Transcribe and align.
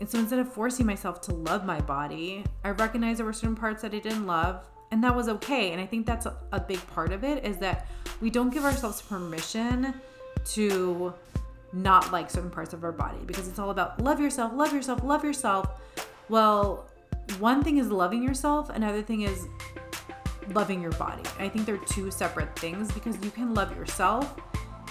And 0.00 0.08
so 0.08 0.18
instead 0.18 0.38
of 0.38 0.52
forcing 0.52 0.86
myself 0.86 1.20
to 1.22 1.32
love 1.32 1.64
my 1.64 1.80
body, 1.80 2.44
I 2.64 2.70
recognized 2.70 3.18
there 3.18 3.26
were 3.26 3.32
certain 3.32 3.56
parts 3.56 3.82
that 3.82 3.94
I 3.94 3.98
didn't 3.98 4.26
love, 4.26 4.64
and 4.90 5.02
that 5.02 5.14
was 5.14 5.28
okay. 5.28 5.72
And 5.72 5.80
I 5.80 5.86
think 5.86 6.06
that's 6.06 6.26
a, 6.26 6.60
big 6.60 6.84
part 6.88 7.12
of 7.12 7.24
it 7.24 7.44
is 7.44 7.56
that 7.58 7.88
we 8.20 8.30
don't 8.30 8.50
give 8.50 8.64
ourselves 8.64 9.02
permission 9.02 9.94
to 10.46 11.12
not 11.72 12.12
like 12.12 12.30
certain 12.30 12.50
parts 12.50 12.72
of 12.72 12.84
our 12.84 12.92
body 12.92 13.18
because 13.26 13.48
it's 13.48 13.58
all 13.58 13.70
about 13.70 14.00
love 14.00 14.20
yourself, 14.20 14.52
love 14.54 14.72
yourself, 14.72 15.02
love 15.02 15.24
yourself. 15.24 15.80
Well, 16.28 16.88
one 17.38 17.62
thing 17.62 17.78
is 17.78 17.90
loving 17.90 18.22
yourself, 18.22 18.70
another 18.70 19.02
thing 19.02 19.22
is 19.22 19.46
loving 20.52 20.80
your 20.80 20.92
body. 20.92 21.22
I 21.38 21.48
think 21.48 21.66
they're 21.66 21.76
two 21.76 22.10
separate 22.10 22.58
things 22.58 22.90
because 22.92 23.22
you 23.22 23.30
can 23.30 23.54
love 23.54 23.76
yourself 23.76 24.40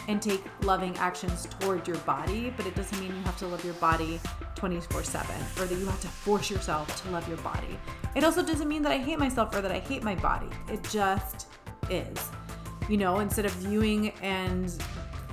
and 0.07 0.21
take 0.21 0.43
loving 0.63 0.95
actions 0.97 1.47
toward 1.59 1.87
your 1.87 1.97
body, 1.97 2.53
but 2.55 2.65
it 2.65 2.75
doesn't 2.75 2.99
mean 2.99 3.15
you 3.15 3.23
have 3.23 3.37
to 3.37 3.47
love 3.47 3.63
your 3.63 3.73
body 3.75 4.19
24 4.55 5.03
7 5.03 5.35
or 5.59 5.65
that 5.65 5.75
you 5.75 5.85
have 5.85 6.01
to 6.01 6.07
force 6.07 6.49
yourself 6.49 7.03
to 7.03 7.11
love 7.11 7.27
your 7.27 7.37
body. 7.37 7.77
It 8.15 8.23
also 8.23 8.43
doesn't 8.43 8.67
mean 8.67 8.81
that 8.83 8.91
I 8.91 8.97
hate 8.97 9.19
myself 9.19 9.55
or 9.55 9.61
that 9.61 9.71
I 9.71 9.79
hate 9.79 10.03
my 10.03 10.15
body. 10.15 10.49
It 10.71 10.83
just 10.89 11.47
is. 11.89 12.31
You 12.89 12.97
know, 12.97 13.19
instead 13.19 13.45
of 13.45 13.51
viewing 13.53 14.09
and 14.21 14.71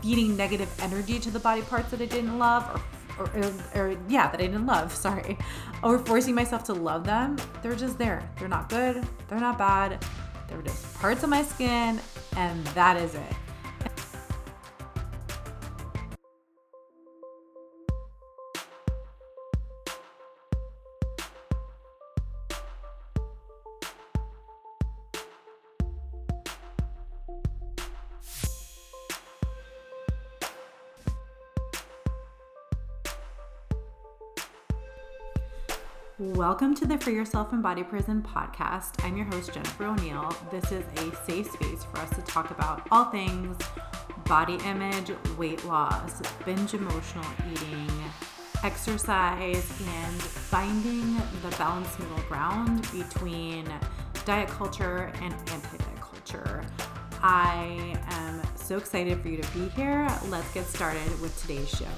feeding 0.02 0.36
negative 0.36 0.70
energy 0.82 1.18
to 1.20 1.30
the 1.30 1.38
body 1.38 1.62
parts 1.62 1.90
that 1.90 2.00
I 2.00 2.06
didn't 2.06 2.38
love 2.38 2.68
or 2.74 2.80
or, 3.16 3.30
or, 3.36 3.52
or, 3.76 3.96
yeah, 4.08 4.28
that 4.28 4.40
I 4.40 4.46
didn't 4.46 4.66
love, 4.66 4.92
sorry, 5.06 5.38
or 5.84 6.00
forcing 6.00 6.34
myself 6.34 6.64
to 6.64 6.72
love 6.72 7.04
them, 7.04 7.36
they're 7.62 7.76
just 7.76 7.96
there. 7.96 8.28
They're 8.38 8.48
not 8.48 8.68
good, 8.68 9.06
they're 9.28 9.38
not 9.38 9.56
bad, 9.56 10.04
they're 10.48 10.62
just 10.62 10.98
parts 10.98 11.22
of 11.22 11.30
my 11.30 11.44
skin, 11.44 12.00
and 12.36 12.66
that 12.68 12.96
is 12.96 13.14
it. 13.14 13.34
Welcome 36.54 36.76
to 36.76 36.86
the 36.86 36.96
Free 36.98 37.16
Yourself 37.16 37.52
and 37.52 37.60
Body 37.60 37.82
Prison 37.82 38.22
podcast. 38.22 39.04
I'm 39.04 39.16
your 39.16 39.26
host, 39.26 39.52
Jennifer 39.52 39.86
O'Neill. 39.86 40.32
This 40.52 40.70
is 40.70 40.84
a 40.98 41.16
safe 41.26 41.50
space 41.50 41.82
for 41.82 41.98
us 41.98 42.10
to 42.10 42.22
talk 42.22 42.52
about 42.52 42.86
all 42.92 43.06
things 43.06 43.56
body 44.26 44.56
image, 44.64 45.10
weight 45.36 45.64
loss, 45.64 46.22
binge 46.44 46.74
emotional 46.74 47.24
eating, 47.50 47.90
exercise, 48.62 49.68
and 49.98 50.22
finding 50.22 51.16
the 51.42 51.56
balanced 51.58 51.98
middle 51.98 52.22
ground 52.28 52.82
between 52.92 53.68
diet 54.24 54.48
culture 54.48 55.10
and 55.22 55.34
anti 55.50 55.76
diet 55.76 56.00
culture. 56.00 56.62
I 57.20 57.98
am 58.10 58.40
so 58.54 58.76
excited 58.76 59.20
for 59.20 59.28
you 59.28 59.38
to 59.38 59.58
be 59.58 59.70
here. 59.70 60.08
Let's 60.28 60.54
get 60.54 60.66
started 60.66 61.20
with 61.20 61.36
today's 61.42 61.68
show. 61.68 61.88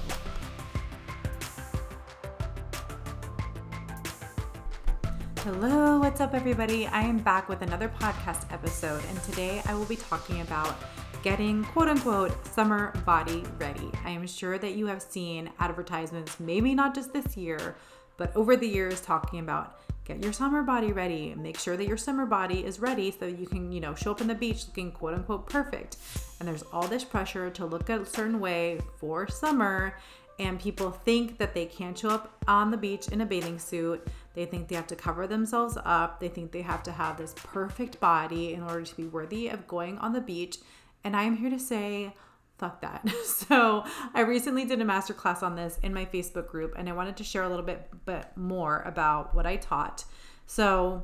Hello, 5.47 5.97
what's 5.99 6.19
up, 6.19 6.33
everybody? 6.33 6.87
I 6.87 7.03
am 7.03 7.19
back 7.19 7.47
with 7.47 7.61
another 7.61 7.87
podcast 7.87 8.51
episode, 8.51 9.01
and 9.07 9.23
today 9.23 9.61
I 9.65 9.75
will 9.75 9.85
be 9.85 9.95
talking 9.95 10.41
about 10.41 10.75
getting 11.23 11.63
quote 11.63 11.87
unquote 11.87 12.45
summer 12.45 12.91
body 13.05 13.45
ready. 13.57 13.89
I 14.03 14.09
am 14.09 14.27
sure 14.27 14.57
that 14.57 14.73
you 14.73 14.87
have 14.87 15.01
seen 15.01 15.49
advertisements, 15.59 16.37
maybe 16.41 16.75
not 16.75 16.93
just 16.93 17.13
this 17.13 17.37
year, 17.37 17.77
but 18.17 18.35
over 18.35 18.57
the 18.57 18.67
years, 18.67 18.99
talking 18.99 19.39
about 19.39 19.79
get 20.03 20.21
your 20.21 20.33
summer 20.33 20.63
body 20.63 20.91
ready. 20.91 21.33
Make 21.33 21.57
sure 21.57 21.77
that 21.77 21.87
your 21.87 21.95
summer 21.95 22.25
body 22.25 22.65
is 22.65 22.81
ready 22.81 23.09
so 23.17 23.25
you 23.25 23.47
can, 23.47 23.71
you 23.71 23.79
know, 23.79 23.95
show 23.95 24.11
up 24.11 24.19
on 24.19 24.27
the 24.27 24.35
beach 24.35 24.67
looking 24.67 24.91
quote 24.91 25.13
unquote 25.13 25.49
perfect. 25.49 25.95
And 26.41 26.49
there's 26.49 26.63
all 26.73 26.89
this 26.89 27.05
pressure 27.05 27.49
to 27.51 27.65
look 27.65 27.87
a 27.87 28.05
certain 28.05 28.41
way 28.41 28.81
for 28.97 29.29
summer 29.29 29.93
and 30.39 30.59
people 30.59 30.91
think 30.91 31.37
that 31.39 31.53
they 31.53 31.65
can't 31.65 31.97
show 31.97 32.09
up 32.09 32.31
on 32.47 32.69
the 32.69 32.77
beach 32.77 33.07
in 33.07 33.21
a 33.21 33.25
bathing 33.25 33.57
suit. 33.57 34.07
They 34.37 34.45
think 34.45 34.67
they 34.67 34.75
have 34.75 34.85
to 34.87 34.95
cover 34.95 35.25
themselves 35.25 35.79
up. 35.83 36.19
They 36.19 36.27
think 36.27 36.51
they 36.51 36.61
have 36.61 36.83
to 36.83 36.91
have 36.91 37.17
this 37.17 37.33
perfect 37.35 37.99
body 37.99 38.53
in 38.53 38.61
order 38.61 38.83
to 38.83 38.95
be 38.95 39.05
worthy 39.05 39.47
of 39.47 39.67
going 39.67 39.97
on 39.97 40.13
the 40.13 40.21
beach. 40.21 40.57
And 41.03 41.15
I 41.15 41.23
am 41.23 41.37
here 41.37 41.49
to 41.49 41.57
say, 41.57 42.13
fuck 42.59 42.81
that. 42.81 43.03
So, 43.25 43.83
I 44.13 44.21
recently 44.21 44.63
did 44.63 44.79
a 44.79 44.85
masterclass 44.85 45.41
on 45.41 45.55
this 45.55 45.79
in 45.81 45.91
my 45.91 46.05
Facebook 46.05 46.49
group, 46.49 46.75
and 46.77 46.87
I 46.87 46.91
wanted 46.91 47.17
to 47.17 47.23
share 47.23 47.41
a 47.41 47.49
little 47.49 47.65
bit, 47.65 47.89
bit 48.05 48.27
more 48.35 48.83
about 48.85 49.33
what 49.33 49.47
I 49.47 49.55
taught. 49.55 50.05
So, 50.45 51.01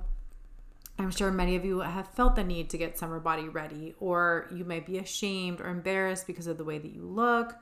I'm 1.00 1.10
sure 1.10 1.32
many 1.32 1.56
of 1.56 1.66
you 1.66 1.80
have 1.80 2.10
felt 2.10 2.36
the 2.36 2.44
need 2.44 2.70
to 2.70 2.78
get 2.78 3.00
summer 3.00 3.20
body 3.20 3.50
ready, 3.50 3.96
or 4.00 4.48
you 4.54 4.64
might 4.64 4.86
be 4.86 5.00
ashamed 5.00 5.60
or 5.60 5.70
embarrassed 5.70 6.28
because 6.28 6.46
of 6.46 6.60
the 6.60 6.64
way 6.64 6.78
that 6.78 6.94
you 6.94 7.02
look 7.02 7.56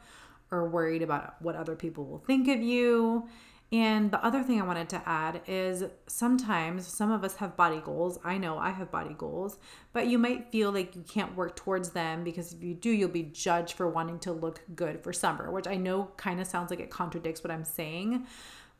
or 0.51 0.67
worried 0.67 1.01
about 1.01 1.41
what 1.41 1.55
other 1.55 1.77
people 1.77 2.03
will 2.03 2.19
think 2.19 2.49
of 2.49 2.61
you. 2.61 3.29
And 3.73 4.11
the 4.11 4.23
other 4.23 4.43
thing 4.43 4.59
I 4.59 4.65
wanted 4.65 4.89
to 4.89 5.01
add 5.07 5.41
is 5.47 5.85
sometimes 6.05 6.85
some 6.85 7.09
of 7.09 7.23
us 7.23 7.37
have 7.37 7.55
body 7.55 7.79
goals. 7.79 8.19
I 8.21 8.37
know 8.37 8.57
I 8.57 8.71
have 8.71 8.91
body 8.91 9.15
goals, 9.17 9.59
but 9.93 10.07
you 10.07 10.17
might 10.17 10.51
feel 10.51 10.73
like 10.73 10.93
you 10.93 11.03
can't 11.03 11.37
work 11.37 11.55
towards 11.55 11.91
them 11.91 12.25
because 12.25 12.51
if 12.51 12.61
you 12.61 12.73
do, 12.73 12.89
you'll 12.89 13.07
be 13.07 13.23
judged 13.23 13.73
for 13.73 13.87
wanting 13.87 14.19
to 14.19 14.33
look 14.33 14.59
good 14.75 15.01
for 15.01 15.13
summer, 15.13 15.49
which 15.49 15.67
I 15.67 15.77
know 15.77 16.11
kind 16.17 16.41
of 16.41 16.47
sounds 16.47 16.69
like 16.69 16.81
it 16.81 16.89
contradicts 16.89 17.45
what 17.45 17.51
I'm 17.51 17.63
saying. 17.63 18.27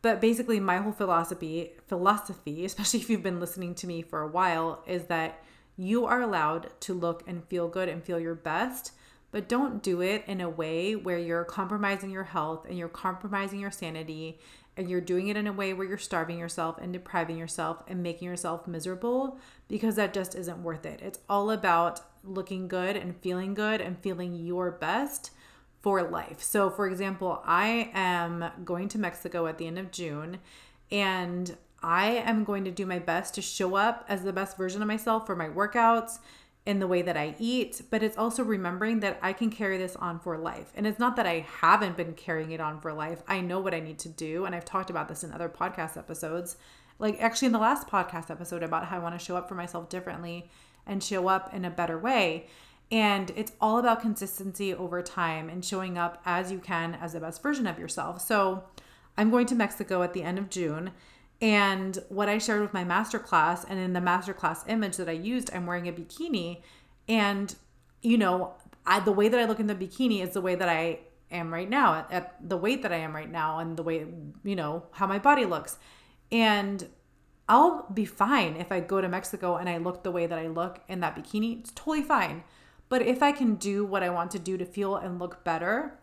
But 0.02 0.20
basically, 0.20 0.60
my 0.60 0.78
whole 0.78 0.92
philosophy, 0.92 1.72
philosophy, 1.88 2.66
especially 2.66 3.00
if 3.00 3.10
you've 3.10 3.24
been 3.24 3.40
listening 3.40 3.76
to 3.76 3.88
me 3.88 4.02
for 4.02 4.22
a 4.22 4.28
while, 4.28 4.84
is 4.86 5.06
that 5.06 5.42
you 5.78 6.06
are 6.06 6.22
allowed 6.22 6.70
to 6.82 6.94
look 6.94 7.24
and 7.28 7.46
feel 7.46 7.70
good 7.70 7.88
and 7.88 8.04
feel 8.04 8.20
your 8.20 8.36
best 8.36 8.92
but 9.32 9.48
don't 9.48 9.82
do 9.82 10.02
it 10.02 10.24
in 10.28 10.42
a 10.42 10.50
way 10.50 10.96
where 10.96 11.18
you're 11.18 11.46
compromising 11.46 12.12
your 12.12 12.24
health 12.24 12.66
and 12.68 12.78
you're 12.78 12.90
compromising 12.90 13.60
your 13.60 13.72
sanity 13.72 14.40
and 14.78 14.90
you're 14.90 15.02
doing 15.02 15.28
it 15.28 15.38
in 15.38 15.48
a 15.48 15.54
way 15.54 15.74
where 15.74 15.88
you're 15.88 15.98
starving 15.98 16.40
yourself 16.40 16.78
and 16.82 16.94
depriving 16.94 17.38
yourself 17.38 17.84
and 17.88 18.02
making 18.02 18.28
yourself 18.28 18.68
miserable 18.68 19.38
because 19.68 19.96
that 19.96 20.14
just 20.14 20.36
isn't 20.36 20.64
worth 20.64 20.86
it. 20.86 21.02
It's 21.02 21.20
all 21.30 21.52
about 21.52 22.02
looking 22.24 22.68
good 22.68 22.96
and 22.96 23.16
feeling 23.18 23.54
good 23.54 23.82
and 23.82 23.98
feeling 24.00 24.36
your 24.36 24.72
best 24.72 25.32
for 25.82 26.04
life. 26.04 26.42
So, 26.42 26.70
for 26.70 26.88
example, 26.88 27.42
I 27.46 27.90
am 27.94 28.52
going 28.64 28.88
to 28.90 29.00
Mexico 29.00 29.48
at 29.48 29.58
the 29.58 29.68
end 29.68 29.80
of 29.80 29.92
June 29.92 30.38
and 30.92 31.58
I 31.84 32.08
am 32.10 32.44
going 32.44 32.64
to 32.66 32.72
do 32.72 32.86
my 32.86 33.00
best 33.00 33.34
to 33.36 33.42
show 33.42 33.76
up 33.76 34.06
as 34.08 34.24
the 34.24 34.34
best 34.34 34.56
version 34.56 34.82
of 34.82 34.88
myself 34.88 35.26
for 35.26 35.36
my 35.36 35.50
workouts 35.50 36.20
in 36.66 36.80
the 36.80 36.88
way 36.88 37.02
that 37.02 37.18
I 37.18 37.36
eat, 37.40 37.82
but 37.90 38.04
it's 38.04 38.18
also 38.18 38.44
remembering 38.44 39.00
that 39.00 39.18
I 39.22 39.34
can 39.34 39.50
carry 39.50 39.78
this 39.78 39.96
on 39.96 40.20
for 40.20 40.38
life. 40.38 40.72
And 40.76 40.86
it's 40.86 41.00
not 41.00 41.16
that 41.16 41.26
I 41.26 41.40
haven't 41.40 41.98
been 41.98 42.14
carrying 42.14 42.52
it 42.52 42.62
on 42.62 42.80
for 42.80 42.94
life. 42.94 43.24
I 43.28 43.42
know 43.42 43.60
what 43.60 43.74
I 43.74 43.80
need 43.80 43.98
to 44.00 44.10
do. 44.10 44.46
And 44.46 44.54
I've 44.54 44.66
talked 44.66 44.92
about 44.92 45.08
this 45.08 45.24
in 45.24 45.32
other 45.32 45.50
podcast 45.50 45.98
episodes. 45.98 46.58
Like, 47.00 47.20
actually, 47.20 47.48
in 47.48 47.52
the 47.52 47.60
last 47.60 47.88
podcast 47.88 48.30
episode 48.30 48.62
about 48.62 48.86
how 48.86 48.98
I 48.98 49.00
want 49.00 49.20
to 49.20 49.26
show 49.26 49.36
up 49.36 49.50
for 49.50 49.56
myself 49.56 49.90
differently 49.90 50.52
and 50.86 51.04
show 51.04 51.28
up 51.28 51.52
in 51.52 51.66
a 51.66 51.72
better 51.72 51.98
way. 51.98 52.48
And 52.92 53.32
it's 53.36 53.54
all 53.60 53.80
about 53.80 54.02
consistency 54.02 54.72
over 54.72 55.02
time 55.02 55.50
and 55.50 55.66
showing 55.66 55.98
up 55.98 56.22
as 56.26 56.52
you 56.52 56.60
can 56.60 56.94
as 56.94 57.14
the 57.14 57.20
best 57.20 57.42
version 57.42 57.66
of 57.66 57.80
yourself. 57.80 58.22
So, 58.22 58.66
I'm 59.18 59.32
going 59.32 59.48
to 59.48 59.56
Mexico 59.56 60.04
at 60.04 60.14
the 60.14 60.24
end 60.24 60.38
of 60.38 60.50
June 60.50 60.92
and 61.42 61.98
what 62.10 62.30
I 62.30 62.38
shared 62.38 62.62
with 62.62 62.74
my 62.74 62.84
masterclass, 62.84 63.66
and 63.68 63.80
in 63.80 63.94
the 63.94 64.00
masterclass 64.00 64.64
image 64.70 64.98
that 64.98 65.10
I 65.10 65.14
used, 65.14 65.50
I'm 65.54 65.66
wearing 65.66 65.88
a 65.88 65.92
bikini. 65.92 66.62
And, 67.10 67.54
you 68.02 68.18
know, 68.18 68.54
I, 68.86 69.00
the 69.00 69.12
way 69.12 69.28
that 69.28 69.40
I 69.40 69.46
look 69.46 69.60
in 69.60 69.68
the 69.68 69.76
bikini 69.76 70.22
is 70.22 70.34
the 70.34 70.42
way 70.42 70.56
that 70.56 70.70
I 70.70 71.00
am 71.32 71.52
right 71.52 71.70
now, 71.70 71.96
at, 71.96 72.12
at 72.12 72.50
the 72.50 72.58
weight 72.58 72.84
that 72.84 72.92
I 72.92 72.98
am 72.98 73.16
right 73.16 73.30
now, 73.30 73.58
and 73.58 73.76
the 73.76 73.84
way, 73.84 74.06
you 74.44 74.56
know, 74.56 74.84
how 74.92 75.08
my 75.08 75.18
body 75.18 75.46
looks. 75.46 75.80
And 76.32 76.88
I'll 77.50 77.88
be 77.92 78.06
fine 78.06 78.56
if 78.56 78.72
I 78.72 78.80
go 78.80 79.02
to 79.02 79.10
Mexico 79.10 79.58
and 79.58 79.68
I 79.68 79.78
look 79.78 80.04
the 80.04 80.12
way 80.12 80.26
that 80.28 80.40
I 80.40 80.48
look 80.48 80.80
in 80.88 81.00
that 81.02 81.16
bikini. 81.16 81.60
It's 81.60 81.72
totally 81.72 82.04
fine. 82.04 82.44
But 82.88 83.02
if 83.02 83.24
I 83.24 83.32
can 83.32 83.56
do 83.56 83.84
what 83.84 84.04
I 84.04 84.10
want 84.10 84.32
to 84.32 84.40
do 84.40 84.58
to 84.58 84.66
feel 84.66 84.96
and 84.96 85.20
look 85.20 85.44
better, 85.44 85.98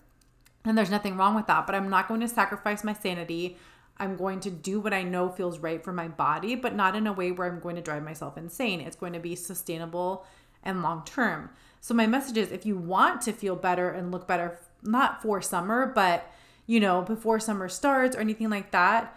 then 0.65 0.75
there's 0.75 0.91
nothing 0.91 1.17
wrong 1.17 1.35
with 1.35 1.47
that. 1.47 1.65
But 1.65 1.75
I'm 1.75 1.89
not 1.89 2.09
going 2.09 2.21
to 2.21 2.29
sacrifice 2.29 2.83
my 2.83 2.93
sanity. 2.93 3.57
I'm 4.01 4.17
going 4.17 4.41
to 4.41 4.51
do 4.51 4.81
what 4.81 4.95
I 4.95 5.03
know 5.03 5.29
feels 5.29 5.59
right 5.59 5.83
for 5.83 5.93
my 5.93 6.09
body, 6.09 6.55
but 6.55 6.75
not 6.75 6.95
in 6.95 7.07
a 7.07 7.13
way 7.13 7.33
where 7.33 7.51
I'm 7.51 7.61
going 7.61 7.77
to 7.77 7.83
drive 7.83 8.05
myself 8.05 8.37
insane. 8.39 8.81
It's 8.81 8.97
going 8.97 9.13
to 9.13 9.19
be 9.19 9.35
sustainable 9.35 10.25
and 10.63 10.83
long 10.83 11.05
term. 11.05 11.51
So, 11.81 11.95
my 11.95 12.07
message 12.07 12.37
is 12.37 12.53
if 12.53 12.67
you 12.67 12.77
want 12.77 13.23
to 13.23 13.33
feel 13.33 13.57
better 13.57 13.91
and 13.91 14.11
look 14.13 14.27
better, 14.27 14.59
not 14.83 15.23
for 15.23 15.41
summer, 15.41 15.87
but 15.87 16.31
you 16.67 16.81
know, 16.81 17.03
before 17.03 17.41
summer 17.41 17.69
starts 17.69 18.15
or 18.15 18.21
anything 18.21 18.51
like 18.51 18.71
that, 18.73 19.17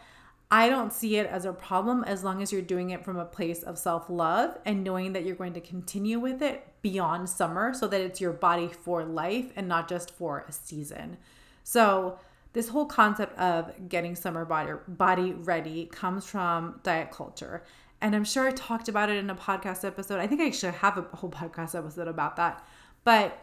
I 0.49 0.67
don't 0.67 0.91
see 0.91 1.15
it 1.15 1.27
as 1.27 1.45
a 1.45 1.53
problem 1.53 2.03
as 2.03 2.23
long 2.23 2.41
as 2.41 2.51
you're 2.51 2.61
doing 2.61 2.89
it 2.89 3.05
from 3.05 3.17
a 3.17 3.25
place 3.25 3.63
of 3.63 3.77
self 3.77 4.09
love 4.09 4.57
and 4.65 4.83
knowing 4.83 5.13
that 5.13 5.23
you're 5.23 5.35
going 5.35 5.53
to 5.53 5.61
continue 5.61 6.19
with 6.19 6.41
it 6.41 6.67
beyond 6.81 7.29
summer 7.29 7.73
so 7.73 7.87
that 7.87 8.01
it's 8.01 8.19
your 8.19 8.33
body 8.33 8.67
for 8.67 9.03
life 9.03 9.51
and 9.55 9.67
not 9.67 9.87
just 9.87 10.11
for 10.11 10.45
a 10.47 10.51
season. 10.51 11.17
So, 11.63 12.19
this 12.53 12.69
whole 12.69 12.85
concept 12.85 13.37
of 13.37 13.71
getting 13.87 14.15
summer 14.15 14.45
body 14.45 14.73
body 14.87 15.33
ready 15.33 15.85
comes 15.85 16.25
from 16.25 16.79
diet 16.83 17.11
culture. 17.11 17.63
And 18.01 18.15
I'm 18.15 18.23
sure 18.23 18.47
I 18.47 18.51
talked 18.51 18.89
about 18.89 19.09
it 19.09 19.17
in 19.17 19.29
a 19.29 19.35
podcast 19.35 19.85
episode. 19.85 20.19
I 20.19 20.27
think 20.27 20.41
I 20.41 20.47
actually 20.47 20.73
have 20.73 20.97
a 20.97 21.03
whole 21.15 21.29
podcast 21.31 21.77
episode 21.77 22.07
about 22.07 22.35
that. 22.37 22.65
But 23.03 23.37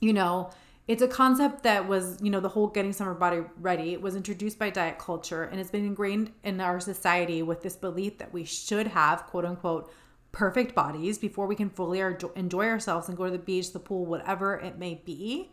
you 0.00 0.12
know, 0.12 0.50
it's 0.88 1.00
a 1.00 1.08
concept 1.08 1.62
that 1.62 1.86
was, 1.86 2.18
you 2.20 2.28
know, 2.28 2.40
the 2.40 2.48
whole 2.48 2.66
getting 2.66 2.92
summer 2.92 3.14
body 3.14 3.42
ready 3.60 3.96
was 3.96 4.16
introduced 4.16 4.58
by 4.58 4.68
diet 4.68 4.98
culture 4.98 5.44
and 5.44 5.60
it's 5.60 5.70
been 5.70 5.86
ingrained 5.86 6.32
in 6.42 6.60
our 6.60 6.80
society 6.80 7.42
with 7.42 7.62
this 7.62 7.76
belief 7.76 8.18
that 8.18 8.32
we 8.32 8.44
should 8.44 8.88
have 8.88 9.26
quote 9.26 9.44
unquote 9.44 9.92
perfect 10.32 10.74
bodies 10.74 11.18
before 11.18 11.46
we 11.46 11.54
can 11.54 11.70
fully 11.70 12.00
enjoy 12.34 12.66
ourselves 12.66 13.08
and 13.08 13.16
go 13.16 13.26
to 13.26 13.30
the 13.30 13.38
beach, 13.38 13.72
the 13.72 13.78
pool, 13.78 14.06
whatever 14.06 14.56
it 14.56 14.78
may 14.78 15.00
be. 15.04 15.52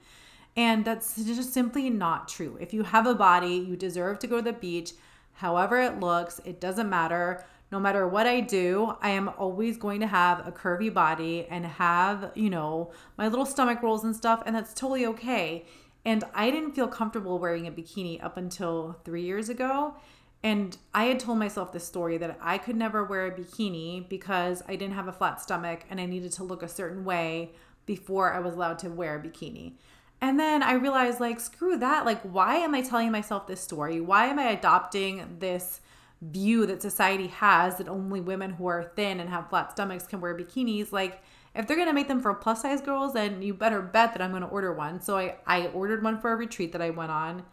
And 0.56 0.84
that's 0.84 1.16
just 1.16 1.54
simply 1.54 1.90
not 1.90 2.28
true. 2.28 2.58
If 2.60 2.74
you 2.74 2.84
have 2.84 3.08
a 3.08 3.16
body, 3.16 3.56
you 3.56 3.76
deserve 3.76 4.20
to 4.20 4.28
go 4.28 4.38
to 4.38 4.42
the 4.42 4.54
beach, 4.54 4.92
however 5.34 5.82
it 5.82 6.00
looks, 6.00 6.42
it 6.44 6.60
doesn't 6.60 6.90
matter. 6.90 7.46
No 7.72 7.80
matter 7.80 8.08
what 8.08 8.26
I 8.26 8.42
do, 8.42 8.96
I 9.02 9.12
am 9.12 9.30
always 9.38 9.78
going 9.78 10.00
to 10.00 10.08
have 10.08 10.46
a 10.48 10.52
curvy 10.52 10.92
body 10.92 11.46
and 11.50 11.66
have, 11.66 12.32
you 12.34 12.50
know, 12.50 12.92
my 13.18 13.28
little 13.28 13.46
stomach 13.46 13.84
rolls 13.84 14.04
and 14.04 14.16
stuff, 14.16 14.42
and 14.46 14.56
that's 14.56 14.74
totally 14.74 15.06
okay. 15.06 15.66
And 16.04 16.24
I 16.34 16.50
didn't 16.50 16.72
feel 16.72 16.88
comfortable 16.88 17.38
wearing 17.38 17.68
a 17.68 17.72
bikini 17.72 18.24
up 18.24 18.38
until 18.38 18.98
three 19.06 19.22
years 19.22 19.50
ago. 19.50 19.96
And 20.42 20.78
I 20.94 21.06
had 21.06 21.20
told 21.20 21.38
myself 21.38 21.74
this 21.74 21.86
story 21.86 22.18
that 22.18 22.40
I 22.42 22.58
could 22.58 22.78
never 22.78 23.04
wear 23.04 23.28
a 23.28 23.32
bikini 23.32 24.08
because 24.08 24.64
I 24.68 24.76
didn't 24.76 24.96
have 24.96 25.08
a 25.08 25.14
flat 25.14 25.42
stomach 25.42 25.82
and 25.90 26.00
I 26.00 26.06
needed 26.06 26.32
to 26.34 26.44
look 26.44 26.64
a 26.64 26.68
certain 26.68 27.04
way 27.04 27.52
before 27.86 28.34
I 28.34 28.40
was 28.40 28.54
allowed 28.54 28.80
to 28.80 28.90
wear 28.90 29.18
a 29.18 29.22
bikini. 29.22 29.74
And 30.22 30.40
then 30.40 30.62
I 30.64 30.74
realized, 30.74 31.20
like, 31.20 31.40
screw 31.40 31.78
that. 31.78 32.06
Like, 32.06 32.22
why 32.24 32.56
am 32.56 32.76
I 32.76 32.82
telling 32.82 33.12
myself 33.12 33.48
this 33.48 33.62
story? 33.62 34.02
Why 34.02 34.26
am 34.26 34.38
I 34.38 34.50
adopting 34.50 35.38
this 35.40 35.82
view 36.22 36.66
that 36.66 36.82
society 36.82 37.28
has 37.28 37.78
that 37.78 37.88
only 37.88 38.20
women 38.20 38.52
who 38.52 38.68
are 38.68 38.92
thin 38.96 39.22
and 39.22 39.30
have 39.30 39.50
flat 39.50 39.72
stomachs 39.72 40.08
can 40.08 40.20
wear 40.20 40.36
bikinis? 40.36 40.92
Like, 40.92 41.22
if 41.56 41.68
they're 41.68 41.78
gonna 41.78 41.94
make 41.94 42.08
them 42.08 42.22
for 42.22 42.34
plus 42.34 42.62
size 42.62 42.82
girls, 42.82 43.14
then 43.14 43.42
you 43.42 43.54
better 43.54 43.82
bet 43.82 44.14
that 44.14 44.22
I'm 44.22 44.32
gonna 44.32 44.48
order 44.48 44.74
one. 44.74 45.02
So 45.02 45.18
I, 45.18 45.38
I 45.48 45.68
ordered 45.68 46.04
one 46.04 46.20
for 46.20 46.32
a 46.32 46.36
retreat 46.36 46.74
that 46.74 46.82
I 46.82 46.90
went 46.90 47.12
on 47.12 47.44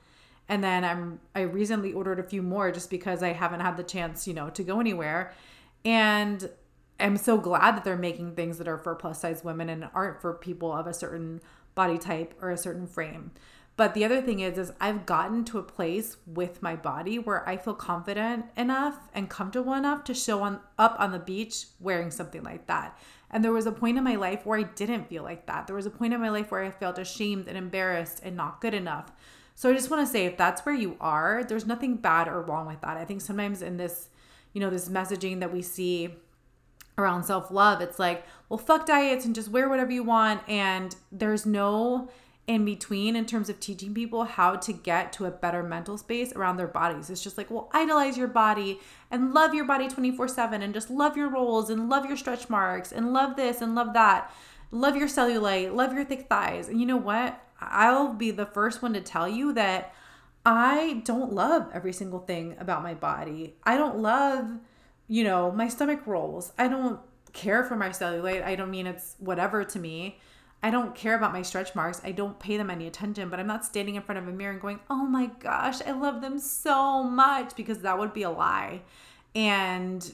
and 0.48 0.62
then 0.62 0.84
I'm 0.84 1.20
I 1.34 1.42
recently 1.42 1.92
ordered 1.92 2.18
a 2.18 2.22
few 2.22 2.42
more 2.42 2.70
just 2.70 2.90
because 2.90 3.22
I 3.22 3.32
haven't 3.32 3.60
had 3.60 3.76
the 3.76 3.82
chance, 3.82 4.28
you 4.28 4.34
know, 4.34 4.50
to 4.50 4.62
go 4.62 4.80
anywhere. 4.80 5.32
And 5.84 6.48
I'm 6.98 7.16
so 7.16 7.36
glad 7.36 7.76
that 7.76 7.84
they're 7.84 7.96
making 7.96 8.34
things 8.34 8.58
that 8.58 8.68
are 8.68 8.78
for 8.78 8.94
plus 8.94 9.20
size 9.20 9.44
women 9.44 9.68
and 9.68 9.88
aren't 9.94 10.20
for 10.20 10.34
people 10.34 10.72
of 10.72 10.86
a 10.86 10.94
certain 10.94 11.40
body 11.76 11.98
type 11.98 12.34
or 12.42 12.50
a 12.50 12.56
certain 12.56 12.88
frame. 12.88 13.30
But 13.76 13.92
the 13.92 14.04
other 14.04 14.22
thing 14.22 14.40
is 14.40 14.58
is 14.58 14.72
I've 14.80 15.06
gotten 15.06 15.44
to 15.44 15.58
a 15.58 15.62
place 15.62 16.16
with 16.26 16.62
my 16.62 16.74
body 16.74 17.18
where 17.18 17.46
I 17.48 17.58
feel 17.58 17.74
confident 17.74 18.46
enough 18.56 18.98
and 19.14 19.30
comfortable 19.30 19.74
enough 19.74 20.02
to 20.04 20.14
show 20.14 20.42
on 20.42 20.60
up 20.78 20.96
on 20.98 21.12
the 21.12 21.18
beach 21.18 21.66
wearing 21.78 22.10
something 22.10 22.42
like 22.42 22.66
that. 22.66 22.98
And 23.30 23.44
there 23.44 23.52
was 23.52 23.66
a 23.66 23.72
point 23.72 23.98
in 23.98 24.04
my 24.04 24.16
life 24.16 24.46
where 24.46 24.58
I 24.58 24.62
didn't 24.62 25.08
feel 25.08 25.22
like 25.22 25.46
that. 25.46 25.66
There 25.66 25.76
was 25.76 25.86
a 25.86 25.90
point 25.90 26.14
in 26.14 26.20
my 26.20 26.30
life 26.30 26.50
where 26.50 26.64
I 26.64 26.70
felt 26.70 26.98
ashamed 26.98 27.48
and 27.48 27.58
embarrassed 27.58 28.20
and 28.24 28.34
not 28.34 28.60
good 28.60 28.72
enough. 28.72 29.12
So 29.54 29.70
I 29.70 29.74
just 29.74 29.90
want 29.90 30.06
to 30.06 30.10
say 30.10 30.24
if 30.24 30.36
that's 30.36 30.64
where 30.64 30.74
you 30.74 30.96
are, 31.00 31.44
there's 31.44 31.66
nothing 31.66 31.96
bad 31.96 32.28
or 32.28 32.40
wrong 32.40 32.66
with 32.66 32.80
that. 32.80 32.96
I 32.96 33.04
think 33.04 33.20
sometimes 33.20 33.62
in 33.62 33.76
this, 33.76 34.08
you 34.52 34.60
know, 34.60 34.70
this 34.70 34.88
messaging 34.88 35.40
that 35.40 35.52
we 35.52 35.60
see 35.60 36.14
around 36.98 37.24
self-love, 37.24 37.80
it's 37.80 37.98
like, 37.98 38.24
well, 38.48 38.58
fuck 38.58 38.86
diets 38.86 39.24
and 39.24 39.34
just 39.34 39.50
wear 39.50 39.68
whatever 39.68 39.92
you 39.92 40.02
want 40.02 40.40
and 40.48 40.96
there's 41.12 41.44
no 41.44 42.08
in 42.46 42.64
between 42.64 43.16
in 43.16 43.26
terms 43.26 43.48
of 43.48 43.58
teaching 43.58 43.92
people 43.92 44.24
how 44.24 44.54
to 44.54 44.72
get 44.72 45.12
to 45.12 45.26
a 45.26 45.30
better 45.30 45.62
mental 45.62 45.98
space 45.98 46.32
around 46.32 46.56
their 46.56 46.68
bodies. 46.68 47.10
It's 47.10 47.22
just 47.22 47.36
like, 47.36 47.50
well, 47.50 47.68
idolize 47.72 48.16
your 48.16 48.28
body 48.28 48.78
and 49.10 49.34
love 49.34 49.52
your 49.52 49.64
body 49.64 49.88
24 49.88 50.28
7 50.28 50.62
and 50.62 50.72
just 50.72 50.88
love 50.88 51.16
your 51.16 51.28
rolls 51.28 51.70
and 51.70 51.88
love 51.88 52.06
your 52.06 52.16
stretch 52.16 52.48
marks 52.48 52.92
and 52.92 53.12
love 53.12 53.36
this 53.36 53.60
and 53.60 53.74
love 53.74 53.94
that. 53.94 54.32
Love 54.70 54.96
your 54.96 55.08
cellulite, 55.08 55.74
love 55.74 55.92
your 55.92 56.04
thick 56.04 56.28
thighs. 56.28 56.68
And 56.68 56.80
you 56.80 56.86
know 56.86 56.96
what? 56.96 57.40
I'll 57.60 58.12
be 58.12 58.30
the 58.30 58.46
first 58.46 58.82
one 58.82 58.92
to 58.94 59.00
tell 59.00 59.28
you 59.28 59.52
that 59.54 59.94
I 60.44 61.02
don't 61.04 61.32
love 61.32 61.68
every 61.72 61.92
single 61.92 62.20
thing 62.20 62.56
about 62.60 62.82
my 62.82 62.94
body. 62.94 63.56
I 63.64 63.76
don't 63.76 63.98
love, 63.98 64.58
you 65.08 65.24
know, 65.24 65.50
my 65.52 65.68
stomach 65.68 66.06
rolls. 66.06 66.52
I 66.58 66.68
don't 66.68 67.00
care 67.32 67.64
for 67.64 67.76
my 67.76 67.90
cellulite. 67.90 68.42
I 68.42 68.56
don't 68.56 68.70
mean 68.70 68.86
it's 68.86 69.16
whatever 69.18 69.64
to 69.64 69.78
me. 69.78 70.18
I 70.62 70.70
don't 70.70 70.94
care 70.94 71.14
about 71.14 71.32
my 71.32 71.42
stretch 71.42 71.74
marks. 71.74 72.00
I 72.02 72.12
don't 72.12 72.38
pay 72.38 72.56
them 72.56 72.70
any 72.70 72.86
attention, 72.86 73.28
but 73.28 73.38
I'm 73.38 73.46
not 73.46 73.64
standing 73.64 73.94
in 73.94 74.02
front 74.02 74.18
of 74.18 74.26
a 74.26 74.32
mirror 74.32 74.52
and 74.52 74.60
going, 74.60 74.80
oh 74.90 75.06
my 75.06 75.26
gosh, 75.38 75.80
I 75.86 75.92
love 75.92 76.22
them 76.22 76.38
so 76.38 77.04
much 77.04 77.54
because 77.54 77.80
that 77.80 77.98
would 77.98 78.12
be 78.12 78.22
a 78.22 78.30
lie. 78.30 78.82
And 79.34 80.10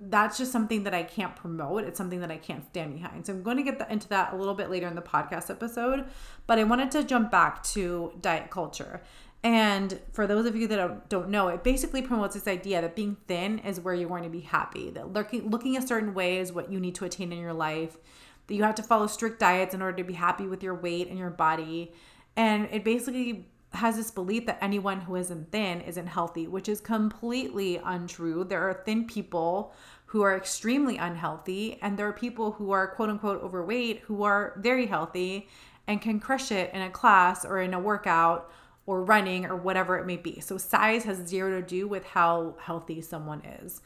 that's 0.00 0.38
just 0.38 0.50
something 0.50 0.84
that 0.84 0.94
I 0.94 1.02
can't 1.02 1.36
promote. 1.36 1.84
It's 1.84 1.98
something 1.98 2.20
that 2.20 2.30
I 2.30 2.38
can't 2.38 2.66
stand 2.66 2.94
behind. 2.94 3.26
So 3.26 3.32
I'm 3.32 3.42
going 3.42 3.58
to 3.58 3.62
get 3.62 3.90
into 3.90 4.08
that 4.08 4.32
a 4.32 4.36
little 4.36 4.54
bit 4.54 4.70
later 4.70 4.88
in 4.88 4.94
the 4.96 5.02
podcast 5.02 5.50
episode. 5.50 6.06
But 6.46 6.58
I 6.58 6.64
wanted 6.64 6.90
to 6.92 7.04
jump 7.04 7.30
back 7.30 7.62
to 7.64 8.12
diet 8.20 8.50
culture. 8.50 9.02
And 9.42 9.98
for 10.12 10.26
those 10.26 10.44
of 10.44 10.54
you 10.54 10.66
that 10.68 11.08
don't 11.08 11.30
know, 11.30 11.48
it 11.48 11.64
basically 11.64 12.02
promotes 12.02 12.34
this 12.34 12.46
idea 12.46 12.82
that 12.82 12.94
being 12.94 13.16
thin 13.26 13.60
is 13.60 13.80
where 13.80 13.94
you're 13.94 14.08
going 14.08 14.24
to 14.24 14.28
be 14.28 14.40
happy, 14.40 14.90
that 14.90 15.12
looking, 15.12 15.48
looking 15.48 15.76
a 15.76 15.86
certain 15.86 16.12
way 16.12 16.38
is 16.38 16.52
what 16.52 16.70
you 16.70 16.78
need 16.78 16.94
to 16.96 17.06
attain 17.06 17.32
in 17.32 17.38
your 17.38 17.54
life, 17.54 17.96
that 18.46 18.54
you 18.54 18.62
have 18.64 18.74
to 18.74 18.82
follow 18.82 19.06
strict 19.06 19.40
diets 19.40 19.74
in 19.74 19.80
order 19.80 19.96
to 19.96 20.04
be 20.04 20.12
happy 20.12 20.46
with 20.46 20.62
your 20.62 20.74
weight 20.74 21.08
and 21.08 21.18
your 21.18 21.30
body. 21.30 21.92
And 22.36 22.68
it 22.70 22.84
basically 22.84 23.48
has 23.72 23.96
this 23.96 24.10
belief 24.10 24.44
that 24.46 24.58
anyone 24.60 25.00
who 25.00 25.16
isn't 25.16 25.52
thin 25.52 25.80
isn't 25.82 26.08
healthy, 26.08 26.46
which 26.46 26.68
is 26.68 26.80
completely 26.80 27.80
untrue. 27.82 28.44
There 28.44 28.68
are 28.68 28.82
thin 28.84 29.06
people 29.06 29.72
who 30.06 30.22
are 30.22 30.36
extremely 30.36 30.96
unhealthy, 30.96 31.78
and 31.80 31.96
there 31.96 32.08
are 32.08 32.12
people 32.12 32.52
who 32.52 32.72
are 32.72 32.88
quote 32.88 33.08
unquote 33.08 33.42
overweight 33.42 34.00
who 34.00 34.24
are 34.24 34.54
very 34.58 34.86
healthy 34.86 35.48
and 35.86 36.02
can 36.02 36.20
crush 36.20 36.50
it 36.50 36.74
in 36.74 36.82
a 36.82 36.90
class 36.90 37.44
or 37.44 37.60
in 37.60 37.72
a 37.72 37.80
workout 37.80 38.50
or 38.90 39.04
running 39.04 39.46
or 39.46 39.54
whatever 39.54 39.98
it 39.98 40.04
may 40.04 40.16
be. 40.16 40.40
So, 40.40 40.58
size 40.58 41.04
has 41.04 41.18
zero 41.18 41.60
to 41.60 41.64
do 41.64 41.86
with 41.86 42.04
how 42.04 42.56
healthy 42.58 43.00
someone 43.00 43.40
is. 43.62 43.80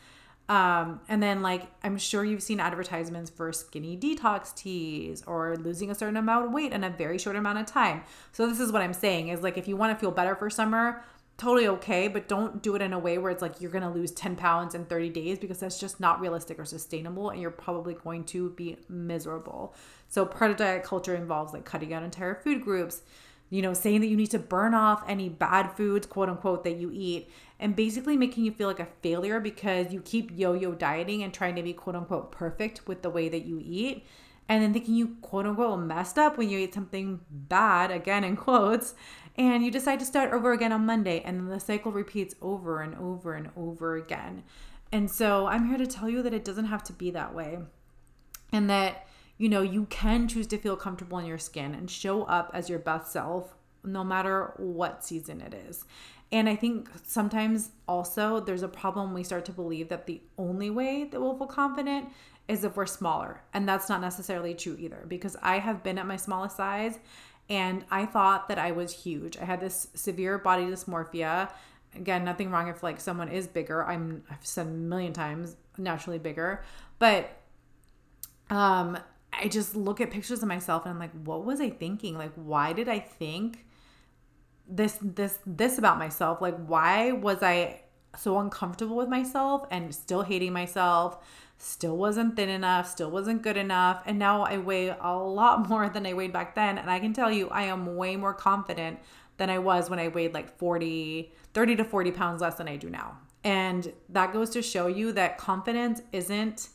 Um, 0.49 1.01
and 1.09 1.23
then, 1.23 1.43
like, 1.43 1.67
I'm 1.83 1.99
sure 1.99 2.25
you've 2.25 2.43
seen 2.43 2.59
advertisements 2.59 3.31
for 3.31 3.53
skinny 3.53 3.99
detox 3.99 4.55
teas 4.55 5.23
or 5.27 5.57
losing 5.57 5.91
a 5.91 5.95
certain 5.95 6.17
amount 6.17 6.47
of 6.47 6.53
weight 6.53 6.73
in 6.73 6.85
a 6.85 6.89
very 6.89 7.19
short 7.19 7.37
amount 7.37 7.59
of 7.59 7.67
time. 7.67 8.03
So, 8.33 8.47
this 8.47 8.61
is 8.61 8.73
what 8.73 8.81
I'm 8.81 8.95
saying 8.95 9.29
is 9.29 9.43
like, 9.43 9.59
if 9.59 9.69
you 9.69 9.77
want 9.77 9.95
to 9.95 10.01
feel 10.01 10.11
better 10.11 10.35
for 10.35 10.49
summer, 10.49 11.05
totally 11.37 11.69
okay, 11.69 12.09
but 12.09 12.27
don't 12.27 12.63
do 12.63 12.75
it 12.75 12.81
in 12.81 12.95
a 12.95 12.99
way 12.99 13.19
where 13.19 13.31
it's 13.31 13.43
like 13.43 13.61
you're 13.61 13.71
gonna 13.71 13.93
lose 13.93 14.13
10 14.13 14.37
pounds 14.37 14.75
in 14.75 14.85
30 14.85 15.11
days 15.11 15.39
because 15.39 15.59
that's 15.59 15.81
just 15.81 15.99
not 15.99 16.21
realistic 16.21 16.59
or 16.59 16.65
sustainable 16.65 17.29
and 17.31 17.43
you're 17.43 17.51
probably 17.51 17.93
going 17.93 18.25
to 18.25 18.51
be 18.51 18.77
miserable. 18.89 19.75
So 20.09 20.25
part 20.25 20.53
of 20.53 20.57
diet 20.57 20.85
culture 20.85 21.15
involves 21.15 21.53
like 21.53 21.65
cutting 21.65 21.93
out 21.93 22.05
entire 22.05 22.37
food 22.37 22.63
groups, 22.63 23.03
you 23.51 23.63
know, 23.63 23.75
saying 23.75 24.01
that 24.01 24.09
you 24.09 24.17
need 24.17 24.31
to 24.31 24.39
burn 24.39 24.75
off 24.75 25.05
any 25.09 25.29
bad 25.29 25.69
foods, 25.77 26.07
quote 26.07 26.29
unquote, 26.29 26.65
that 26.65 26.77
you 26.77 26.91
eat, 26.93 27.31
and 27.61 27.77
basically 27.77 28.17
making 28.17 28.45
you 28.45 28.53
feel 28.53 28.69
like 28.69 28.81
a 28.81 28.89
failure 29.03 29.39
because 29.39 29.93
you 29.93 30.01
keep 30.01 30.31
yo-yo 30.35 30.73
dieting 30.73 31.23
and 31.23 31.33
trying 31.33 31.55
to 31.55 31.63
be 31.63 31.73
quote 31.73 31.97
unquote 31.97 32.33
perfect 32.33 32.87
with 32.89 33.03
the 33.03 33.11
way 33.11 33.29
that 33.29 33.45
you 33.45 33.61
eat. 33.65 34.05
And 34.49 34.63
then 34.63 34.73
thinking 34.73 34.95
you 34.95 35.17
quote 35.23 35.47
unquote 35.47 35.81
messed 35.81 36.19
up 36.19 36.37
when 36.37 36.51
you 36.51 36.59
eat 36.59 36.75
something 36.75 37.21
bad, 37.31 37.91
again 37.91 38.25
in 38.25 38.37
quotes, 38.37 38.95
and 39.37 39.65
you 39.65 39.71
decide 39.71 39.99
to 40.01 40.05
start 40.05 40.33
over 40.33 40.53
again 40.53 40.73
on 40.73 40.85
Monday, 40.85 41.23
and 41.25 41.39
then 41.39 41.49
the 41.49 41.61
cycle 41.61 41.93
repeats 41.93 42.35
over 42.43 42.83
and 42.83 42.95
over 42.97 43.35
and 43.35 43.51
over 43.57 43.97
again. 43.97 44.43
And 44.93 45.11
so 45.11 45.47
I'm 45.47 45.69
here 45.69 45.79
to 45.79 45.87
tell 45.87 46.09
you 46.09 46.23
that 46.23 46.35
it 46.35 46.45
doesn't 46.45 46.67
have 46.67 46.83
to 46.85 46.93
be 46.93 47.11
that 47.13 47.35
way, 47.35 47.59
and 48.53 48.69
that 48.69 49.07
you 49.39 49.49
know 49.49 49.63
you 49.63 49.87
can 49.87 50.29
choose 50.29 50.47
to 50.49 50.59
feel 50.59 50.77
comfortable 50.77 51.19
in 51.19 51.27
your 51.27 51.39
skin 51.39 51.75
and 51.75 51.91
show 51.91 52.23
up 52.25 52.51
as 52.55 52.69
your 52.69 52.79
best 52.79 53.13
self 53.13 53.55
no 53.85 54.03
matter 54.03 54.55
what 54.57 55.05
season 55.05 55.41
it 55.41 55.55
is. 55.55 55.85
And 56.33 56.49
I 56.49 56.57
think 56.57 56.89
sometimes 57.05 57.71
also 57.87 58.41
there's 58.41 58.63
a 58.63 58.69
problem 58.69 59.13
we 59.13 59.23
start 59.23 59.45
to 59.47 59.53
believe 59.53 59.89
that 59.91 60.07
the 60.07 60.23
only 60.39 60.71
way 60.71 61.05
that 61.05 61.21
we'll 61.21 61.37
feel 61.37 61.47
confident 61.47 62.09
is 62.49 62.65
if 62.65 62.77
we're 62.77 62.87
smaller. 62.87 63.43
And 63.53 63.69
that's 63.69 63.89
not 63.89 64.01
necessarily 64.01 64.55
true 64.55 64.77
either 64.79 65.05
because 65.07 65.37
I 65.43 65.59
have 65.59 65.83
been 65.83 65.99
at 65.99 66.07
my 66.07 66.17
smallest 66.17 66.57
size 66.57 66.99
and 67.49 67.85
I 67.91 68.07
thought 68.07 68.49
that 68.49 68.59
I 68.59 68.73
was 68.73 69.05
huge. 69.05 69.37
I 69.37 69.45
had 69.45 69.61
this 69.61 69.89
severe 69.95 70.39
body 70.39 70.65
dysmorphia. 70.65 71.51
Again, 71.95 72.25
nothing 72.25 72.51
wrong 72.51 72.69
if 72.69 72.83
like 72.83 73.01
someone 73.01 73.29
is 73.29 73.47
bigger. 73.47 73.85
I'm 73.85 74.25
I've 74.31 74.45
said 74.45 74.67
a 74.67 74.71
million 74.71 75.13
times 75.13 75.57
naturally 75.79 76.19
bigger, 76.19 76.65
but 76.99 77.31
um 78.51 78.99
I 79.41 79.49
just 79.49 79.75
look 79.75 80.01
at 80.01 80.11
pictures 80.11 80.43
of 80.43 80.49
myself 80.49 80.85
and 80.85 80.93
I'm 80.93 80.99
like, 80.99 81.13
what 81.25 81.45
was 81.45 81.61
I 81.61 81.71
thinking? 81.71 82.17
Like 82.17 82.33
why 82.35 82.73
did 82.73 82.89
I 82.89 82.99
think 82.99 83.65
this 84.69 84.99
this 85.01 85.39
this 85.47 85.79
about 85.79 85.99
myself? 85.99 86.41
Like 86.41 86.57
why 86.67 87.13
was 87.13 87.43
I 87.43 87.81
so 88.17 88.39
uncomfortable 88.39 88.97
with 88.97 89.09
myself 89.09 89.67
and 89.71 89.95
still 89.95 90.23
hating 90.23 90.53
myself, 90.53 91.19
still 91.59 91.97
wasn't 91.97 92.37
thin 92.37 92.49
enough, 92.49 92.89
still 92.89 93.11
wasn't 93.11 93.43
good 93.43 93.57
enough. 93.57 94.03
And 94.07 94.19
now 94.19 94.43
I 94.43 94.59
weigh 94.59 94.89
a 94.89 95.17
lot 95.17 95.69
more 95.69 95.89
than 95.89 96.07
I 96.07 96.15
weighed 96.15 96.33
back 96.33 96.55
then. 96.55 96.79
And 96.79 96.91
I 96.91 97.01
can 97.01 97.13
tell 97.13 97.31
you, 97.31 97.49
I 97.49 97.65
am 97.65 97.97
way 97.97 98.17
more 98.17 98.35
confident 98.35 98.99
than 99.37 99.51
I 99.51 99.59
was 99.59 99.91
when 99.91 99.99
I 99.99 100.09
weighed 100.09 100.33
like 100.35 100.57
40, 100.59 101.33
30 101.53 101.77
to 101.77 101.85
40 101.85 102.11
pounds 102.13 102.41
less 102.41 102.55
than 102.55 102.69
I 102.69 102.77
do 102.77 102.89
now. 102.89 103.19
And 103.43 103.93
that 104.09 104.33
goes 104.33 104.51
to 104.51 104.63
show 104.63 104.87
you 104.87 105.13
that 105.13 105.39
confidence 105.39 106.01
isn't 106.13 106.69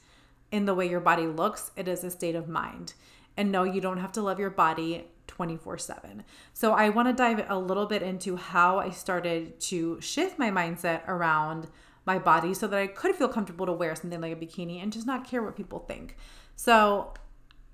in 0.51 0.65
the 0.65 0.73
way 0.73 0.89
your 0.89 0.99
body 0.99 1.27
looks, 1.27 1.71
it 1.75 1.87
is 1.87 2.03
a 2.03 2.11
state 2.11 2.35
of 2.35 2.47
mind. 2.47 2.93
And 3.37 3.51
no, 3.51 3.63
you 3.63 3.81
don't 3.81 3.99
have 3.99 4.11
to 4.13 4.21
love 4.21 4.39
your 4.39 4.49
body 4.49 5.07
24 5.27 5.77
7. 5.77 6.23
So 6.53 6.73
I 6.73 6.89
want 6.89 7.07
to 7.07 7.13
dive 7.13 7.45
a 7.47 7.57
little 7.57 7.85
bit 7.85 8.01
into 8.01 8.35
how 8.35 8.79
I 8.79 8.89
started 8.89 9.59
to 9.61 9.99
shift 10.01 10.37
my 10.37 10.51
mindset 10.51 11.07
around 11.07 11.67
my 12.05 12.19
body 12.19 12.53
so 12.53 12.67
that 12.67 12.79
I 12.79 12.87
could 12.87 13.15
feel 13.15 13.29
comfortable 13.29 13.65
to 13.65 13.71
wear 13.73 13.95
something 13.95 14.19
like 14.19 14.33
a 14.33 14.35
bikini 14.35 14.81
and 14.81 14.91
just 14.91 15.05
not 15.05 15.27
care 15.27 15.43
what 15.43 15.55
people 15.55 15.79
think. 15.79 16.17
So 16.55 17.13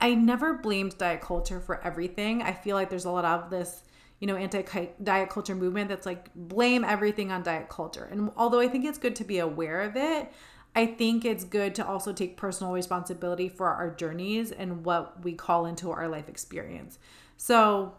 I 0.02 0.14
never 0.14 0.56
blamed 0.56 0.98
diet 0.98 1.22
culture 1.22 1.60
for 1.60 1.82
everything. 1.84 2.42
I 2.42 2.54
feel 2.54 2.76
like 2.76 2.90
there's 2.90 3.06
a 3.06 3.12
lot 3.12 3.26
of 3.26 3.50
this 3.50 3.84
you 4.20 4.28
know, 4.28 4.36
anti 4.36 4.64
diet 5.04 5.30
culture 5.30 5.56
movement 5.56 5.90
that's 5.90 6.06
like 6.06 6.34
blame 6.36 6.84
everything 6.84 7.32
on 7.32 7.44
diet 7.44 7.70
culture. 7.70 8.08
And 8.10 8.32
although 8.38 8.60
I 8.60 8.68
think 8.68 8.86
it's 8.86 8.98
good 8.98 9.16
to 9.18 9.24
be 9.24 9.40
aware 9.40 9.82
of 9.82 9.96
it, 9.96 10.32
I 10.76 10.86
think 10.86 11.24
it's 11.24 11.46
good 11.46 11.74
to 11.76 11.88
also 11.88 12.12
take 12.12 12.36
personal 12.36 12.74
responsibility 12.74 13.48
for 13.48 13.70
our 13.70 13.90
journeys 13.90 14.52
and 14.52 14.84
what 14.84 15.24
we 15.24 15.34
call 15.34 15.66
into 15.66 15.90
our 15.92 16.10
life 16.10 16.28
experience. 16.28 17.00
So, 17.38 17.94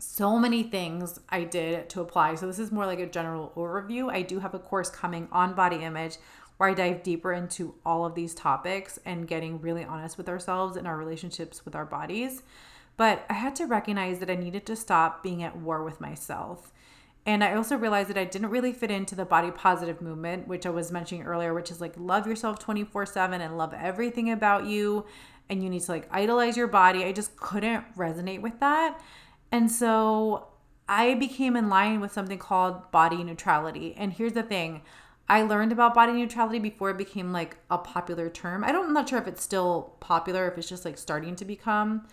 so 0.00 0.38
many 0.38 0.64
things 0.64 1.20
I 1.28 1.44
did 1.44 1.88
to 1.90 2.00
apply. 2.00 2.34
So, 2.34 2.48
this 2.48 2.58
is 2.58 2.72
more 2.72 2.86
like 2.86 2.98
a 2.98 3.06
general 3.06 3.52
overview. 3.56 4.10
I 4.10 4.22
do 4.22 4.40
have 4.40 4.52
a 4.52 4.58
course 4.58 4.90
coming 4.90 5.28
on 5.30 5.54
body 5.54 5.76
image 5.76 6.16
where 6.56 6.68
I 6.68 6.74
dive 6.74 7.04
deeper 7.04 7.32
into 7.32 7.74
all 7.86 8.04
of 8.04 8.14
these 8.14 8.34
topics 8.34 8.98
and 9.06 9.28
getting 9.28 9.60
really 9.60 9.84
honest 9.84 10.18
with 10.18 10.28
ourselves 10.28 10.76
and 10.76 10.86
our 10.86 10.96
relationships 10.96 11.64
with 11.64 11.74
our 11.76 11.86
bodies. 11.86 12.42
But 12.96 13.24
I 13.30 13.34
had 13.34 13.56
to 13.56 13.64
recognize 13.64 14.18
that 14.18 14.28
I 14.28 14.34
needed 14.34 14.66
to 14.66 14.76
stop 14.76 15.22
being 15.22 15.42
at 15.42 15.56
war 15.56 15.82
with 15.82 16.02
myself. 16.02 16.72
And 17.30 17.44
I 17.44 17.54
also 17.54 17.76
realized 17.76 18.10
that 18.10 18.18
I 18.18 18.24
didn't 18.24 18.50
really 18.50 18.72
fit 18.72 18.90
into 18.90 19.14
the 19.14 19.24
body 19.24 19.52
positive 19.52 20.02
movement, 20.02 20.48
which 20.48 20.66
I 20.66 20.70
was 20.70 20.90
mentioning 20.90 21.22
earlier, 21.22 21.54
which 21.54 21.70
is 21.70 21.80
like 21.80 21.94
love 21.96 22.26
yourself 22.26 22.58
24 22.58 23.06
7 23.06 23.40
and 23.40 23.56
love 23.56 23.72
everything 23.72 24.32
about 24.32 24.66
you. 24.66 25.06
And 25.48 25.62
you 25.62 25.70
need 25.70 25.82
to 25.82 25.92
like 25.92 26.08
idolize 26.10 26.56
your 26.56 26.66
body. 26.66 27.04
I 27.04 27.12
just 27.12 27.36
couldn't 27.36 27.84
resonate 27.96 28.40
with 28.40 28.58
that. 28.58 29.00
And 29.52 29.70
so 29.70 30.48
I 30.88 31.14
became 31.14 31.54
in 31.54 31.68
line 31.68 32.00
with 32.00 32.10
something 32.10 32.36
called 32.36 32.90
body 32.90 33.22
neutrality. 33.22 33.94
And 33.96 34.12
here's 34.12 34.32
the 34.32 34.42
thing 34.42 34.82
I 35.28 35.42
learned 35.42 35.70
about 35.70 35.94
body 35.94 36.12
neutrality 36.12 36.58
before 36.58 36.90
it 36.90 36.98
became 36.98 37.30
like 37.30 37.58
a 37.70 37.78
popular 37.78 38.28
term. 38.28 38.64
I 38.64 38.72
don't, 38.72 38.86
I'm 38.86 38.92
not 38.92 39.08
sure 39.08 39.20
if 39.20 39.28
it's 39.28 39.44
still 39.44 39.94
popular, 40.00 40.48
if 40.50 40.58
it's 40.58 40.68
just 40.68 40.84
like 40.84 40.98
starting 40.98 41.36
to 41.36 41.44
become 41.44 42.08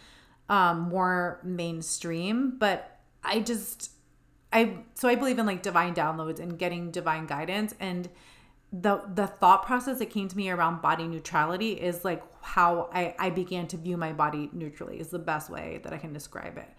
um, 0.48 0.82
more 0.82 1.40
mainstream. 1.44 2.60
But 2.60 3.00
I 3.24 3.40
just, 3.40 3.97
I 4.52 4.78
so 4.94 5.08
I 5.08 5.16
believe 5.16 5.40
in 5.40 5.46
like 5.46 5.62
divine 5.62 5.94
downloads 5.94 6.40
and 6.40 6.58
getting 6.58 6.92
divine 6.92 7.26
guidance 7.26 7.76
and 7.80 8.10
the 8.72 9.02
the 9.14 9.28
thought 9.28 9.66
process 9.66 10.00
that 10.00 10.10
came 10.10 10.28
to 10.28 10.38
me 10.38 10.50
around 10.50 10.82
body 10.82 11.08
neutrality 11.08 11.72
is 11.72 12.04
like 12.04 12.24
how 12.42 12.90
I, 12.94 13.16
I 13.18 13.30
began 13.30 13.68
to 13.68 13.78
view 13.78 13.98
my 13.98 14.14
body 14.14 14.50
neutrally 14.54 15.00
is 15.00 15.10
the 15.10 15.20
best 15.20 15.50
way 15.50 15.80
that 15.84 15.94
I 15.94 15.98
can 15.98 16.14
describe 16.14 16.58
it. 16.58 16.70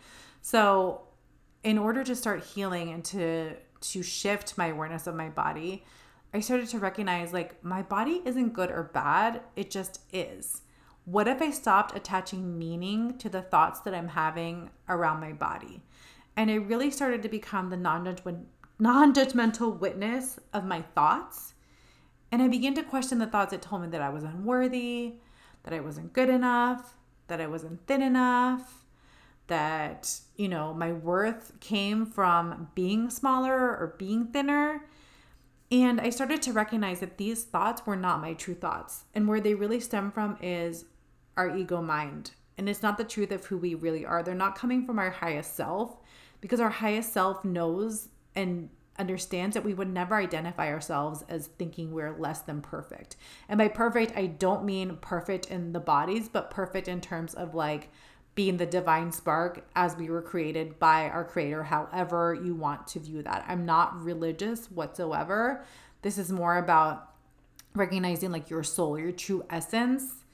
So 0.42 1.02
in 1.62 1.78
order 1.78 2.04
to 2.04 2.14
start 2.14 2.44
healing 2.44 2.90
and 2.90 3.04
to 3.06 3.54
to 3.80 4.02
shift 4.02 4.58
my 4.58 4.66
awareness 4.66 5.06
of 5.06 5.14
my 5.14 5.28
body, 5.28 5.84
I 6.34 6.40
started 6.40 6.68
to 6.70 6.78
recognize 6.78 7.32
like 7.32 7.62
my 7.64 7.82
body 7.82 8.22
isn't 8.24 8.52
good 8.52 8.70
or 8.70 8.82
bad, 8.82 9.40
it 9.56 9.70
just 9.70 10.00
is. 10.12 10.62
What 11.04 11.26
if 11.26 11.40
I 11.40 11.50
stopped 11.50 11.96
attaching 11.96 12.58
meaning 12.58 13.16
to 13.18 13.30
the 13.30 13.40
thoughts 13.40 13.80
that 13.80 13.94
I'm 13.94 14.08
having 14.08 14.68
around 14.90 15.20
my 15.20 15.32
body? 15.32 15.82
And 16.38 16.50
I 16.52 16.54
really 16.54 16.90
started 16.92 17.24
to 17.24 17.28
become 17.28 17.68
the 17.68 17.76
non-judgmental 17.76 19.80
witness 19.80 20.38
of 20.52 20.64
my 20.64 20.82
thoughts. 20.94 21.54
And 22.30 22.40
I 22.40 22.46
began 22.46 22.76
to 22.76 22.84
question 22.84 23.18
the 23.18 23.26
thoughts 23.26 23.50
that 23.50 23.60
told 23.60 23.82
me 23.82 23.88
that 23.88 24.00
I 24.00 24.08
was 24.08 24.22
unworthy, 24.22 25.14
that 25.64 25.74
I 25.74 25.80
wasn't 25.80 26.12
good 26.12 26.28
enough, 26.28 26.96
that 27.26 27.40
I 27.40 27.48
wasn't 27.48 27.84
thin 27.88 28.02
enough, 28.02 28.84
that, 29.48 30.20
you 30.36 30.48
know, 30.48 30.72
my 30.72 30.92
worth 30.92 31.58
came 31.58 32.06
from 32.06 32.68
being 32.76 33.10
smaller 33.10 33.58
or 33.58 33.96
being 33.98 34.26
thinner. 34.26 34.84
And 35.72 36.00
I 36.00 36.10
started 36.10 36.40
to 36.42 36.52
recognize 36.52 37.00
that 37.00 37.18
these 37.18 37.42
thoughts 37.42 37.84
were 37.84 37.96
not 37.96 38.20
my 38.20 38.34
true 38.34 38.54
thoughts. 38.54 39.06
And 39.12 39.26
where 39.26 39.40
they 39.40 39.56
really 39.56 39.80
stem 39.80 40.12
from 40.12 40.38
is 40.40 40.84
our 41.36 41.56
ego 41.56 41.82
mind. 41.82 42.30
And 42.56 42.68
it's 42.68 42.82
not 42.82 42.96
the 42.96 43.02
truth 43.02 43.32
of 43.32 43.46
who 43.46 43.58
we 43.58 43.74
really 43.74 44.06
are. 44.06 44.22
They're 44.22 44.36
not 44.36 44.54
coming 44.54 44.86
from 44.86 45.00
our 45.00 45.10
highest 45.10 45.56
self 45.56 45.96
because 46.40 46.60
our 46.60 46.70
highest 46.70 47.12
self 47.12 47.44
knows 47.44 48.08
and 48.34 48.70
understands 48.98 49.54
that 49.54 49.64
we 49.64 49.74
would 49.74 49.88
never 49.88 50.16
identify 50.16 50.72
ourselves 50.72 51.24
as 51.28 51.46
thinking 51.58 51.92
we're 51.92 52.18
less 52.18 52.40
than 52.40 52.60
perfect. 52.60 53.16
And 53.48 53.58
by 53.58 53.68
perfect, 53.68 54.12
I 54.16 54.26
don't 54.26 54.64
mean 54.64 54.98
perfect 55.00 55.46
in 55.46 55.72
the 55.72 55.80
bodies, 55.80 56.28
but 56.28 56.50
perfect 56.50 56.88
in 56.88 57.00
terms 57.00 57.34
of 57.34 57.54
like 57.54 57.90
being 58.34 58.56
the 58.56 58.66
divine 58.66 59.10
spark 59.10 59.64
as 59.74 59.96
we 59.96 60.10
were 60.10 60.22
created 60.22 60.78
by 60.78 61.08
our 61.08 61.24
creator, 61.24 61.64
however 61.64 62.38
you 62.40 62.54
want 62.54 62.86
to 62.88 63.00
view 63.00 63.22
that. 63.22 63.44
I'm 63.48 63.66
not 63.66 64.00
religious 64.02 64.70
whatsoever. 64.70 65.64
This 66.02 66.18
is 66.18 66.30
more 66.30 66.56
about 66.56 67.14
recognizing 67.74 68.30
like 68.30 68.50
your 68.50 68.62
soul, 68.62 68.98
your 68.98 69.12
true 69.12 69.44
essence 69.50 70.24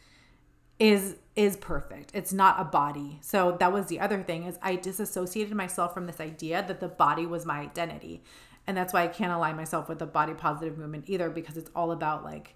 is 0.78 1.16
is 1.37 1.57
perfect. 1.57 2.11
It's 2.14 2.33
not 2.33 2.61
a 2.61 2.64
body. 2.64 3.19
So 3.21 3.57
that 3.59 3.73
was 3.73 3.87
the 3.87 3.99
other 3.99 4.23
thing 4.23 4.45
is 4.45 4.59
I 4.62 4.76
disassociated 4.76 5.54
myself 5.54 5.93
from 5.93 6.07
this 6.07 6.21
idea 6.21 6.64
that 6.66 6.81
the 6.81 6.88
body 6.88 7.26
was 7.26 7.45
my 7.45 7.61
identity. 7.61 8.23
And 8.66 8.76
that's 8.76 8.93
why 8.93 9.02
I 9.02 9.09
can't 9.09 9.33
align 9.33 9.57
myself 9.57 9.88
with 9.88 9.99
the 9.99 10.07
body 10.07 10.33
positive 10.33 10.78
movement 10.78 11.04
either 11.09 11.28
because 11.31 11.57
it's 11.57 11.71
all 11.75 11.90
about 11.90 12.25
like 12.25 12.54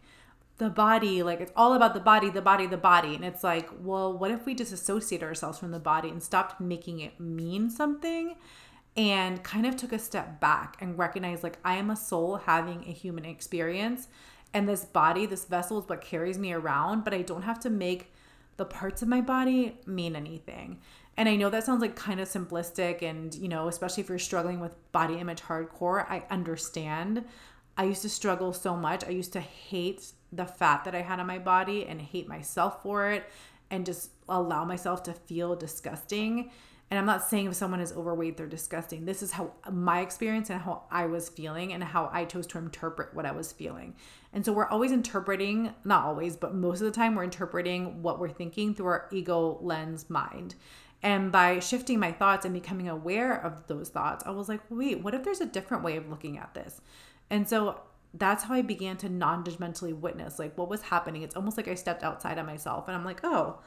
the 0.58 0.70
body, 0.70 1.22
like 1.22 1.40
it's 1.40 1.52
all 1.56 1.74
about 1.74 1.94
the 1.94 2.00
body, 2.00 2.30
the 2.30 2.40
body, 2.40 2.66
the 2.66 2.76
body. 2.76 3.14
And 3.14 3.24
it's 3.24 3.42
like, 3.44 3.68
well, 3.80 4.16
what 4.16 4.30
if 4.30 4.46
we 4.46 4.54
disassociate 4.54 5.22
ourselves 5.22 5.58
from 5.58 5.72
the 5.72 5.80
body 5.80 6.08
and 6.08 6.22
stopped 6.22 6.60
making 6.60 7.00
it 7.00 7.18
mean 7.18 7.70
something 7.70 8.36
and 8.96 9.42
kind 9.44 9.66
of 9.66 9.76
took 9.76 9.92
a 9.92 9.98
step 9.98 10.40
back 10.40 10.76
and 10.80 10.98
recognized 10.98 11.42
like 11.42 11.58
I 11.64 11.76
am 11.76 11.90
a 11.90 11.96
soul 11.96 12.36
having 12.36 12.84
a 12.84 12.92
human 12.92 13.24
experience 13.24 14.08
and 14.54 14.68
this 14.68 14.84
body, 14.84 15.26
this 15.26 15.44
vessel 15.44 15.78
is 15.78 15.88
what 15.88 16.00
carries 16.00 16.38
me 16.38 16.52
around, 16.52 17.04
but 17.04 17.14
I 17.14 17.22
don't 17.22 17.42
have 17.42 17.60
to 17.60 17.70
make 17.70 18.12
the 18.56 18.64
parts 18.64 19.02
of 19.02 19.08
my 19.08 19.20
body 19.20 19.78
mean 19.86 20.16
anything. 20.16 20.80
And 21.16 21.28
I 21.28 21.36
know 21.36 21.50
that 21.50 21.64
sounds 21.64 21.80
like 21.80 21.96
kind 21.96 22.20
of 22.20 22.28
simplistic 22.28 23.02
and, 23.02 23.34
you 23.34 23.48
know, 23.48 23.68
especially 23.68 24.02
if 24.02 24.08
you're 24.08 24.18
struggling 24.18 24.60
with 24.60 24.72
body 24.92 25.18
image 25.18 25.42
hardcore, 25.42 26.08
I 26.08 26.24
understand. 26.30 27.24
I 27.76 27.84
used 27.84 28.02
to 28.02 28.08
struggle 28.08 28.52
so 28.52 28.76
much. 28.76 29.04
I 29.04 29.10
used 29.10 29.32
to 29.34 29.40
hate 29.40 30.12
the 30.32 30.46
fat 30.46 30.84
that 30.84 30.94
I 30.94 31.02
had 31.02 31.20
on 31.20 31.26
my 31.26 31.38
body 31.38 31.86
and 31.86 32.00
hate 32.00 32.28
myself 32.28 32.82
for 32.82 33.10
it 33.10 33.28
and 33.70 33.84
just 33.84 34.10
allow 34.28 34.64
myself 34.64 35.02
to 35.04 35.12
feel 35.12 35.54
disgusting. 35.56 36.50
And 36.90 36.98
I'm 36.98 37.06
not 37.06 37.22
saying 37.22 37.46
if 37.46 37.54
someone 37.54 37.80
is 37.80 37.92
overweight, 37.92 38.36
they're 38.36 38.46
disgusting. 38.46 39.04
This 39.04 39.22
is 39.22 39.32
how 39.32 39.52
my 39.70 40.00
experience 40.00 40.48
and 40.48 40.60
how 40.60 40.84
I 40.90 41.04
was 41.06 41.28
feeling 41.28 41.74
and 41.74 41.84
how 41.84 42.08
I 42.12 42.24
chose 42.24 42.46
to 42.48 42.58
interpret 42.58 43.14
what 43.14 43.26
I 43.26 43.32
was 43.32 43.52
feeling. 43.52 43.94
And 44.32 44.44
so 44.44 44.52
we're 44.52 44.68
always 44.68 44.90
interpreting, 44.90 45.74
not 45.84 46.04
always, 46.04 46.36
but 46.36 46.54
most 46.54 46.80
of 46.80 46.86
the 46.86 46.92
time, 46.92 47.14
we're 47.14 47.24
interpreting 47.24 48.02
what 48.02 48.18
we're 48.18 48.30
thinking 48.30 48.74
through 48.74 48.86
our 48.86 49.08
ego 49.12 49.58
lens 49.60 50.08
mind. 50.08 50.54
And 51.02 51.30
by 51.30 51.60
shifting 51.60 52.00
my 52.00 52.10
thoughts 52.10 52.44
and 52.44 52.54
becoming 52.54 52.88
aware 52.88 53.34
of 53.34 53.66
those 53.66 53.90
thoughts, 53.90 54.24
I 54.26 54.30
was 54.30 54.48
like, 54.48 54.60
wait, 54.70 55.02
what 55.02 55.14
if 55.14 55.24
there's 55.24 55.40
a 55.40 55.46
different 55.46 55.84
way 55.84 55.96
of 55.96 56.08
looking 56.08 56.38
at 56.38 56.54
this? 56.54 56.80
And 57.30 57.48
so 57.48 57.80
that's 58.14 58.44
how 58.44 58.54
I 58.54 58.62
began 58.62 58.96
to 58.98 59.08
non 59.08 59.44
judgmentally 59.44 59.94
witness 59.94 60.38
like 60.38 60.56
what 60.56 60.68
was 60.68 60.82
happening. 60.82 61.22
It's 61.22 61.36
almost 61.36 61.56
like 61.56 61.68
I 61.68 61.74
stepped 61.74 62.02
outside 62.02 62.38
of 62.38 62.46
myself 62.46 62.88
and 62.88 62.96
I'm 62.96 63.04
like, 63.04 63.20
oh, 63.22 63.58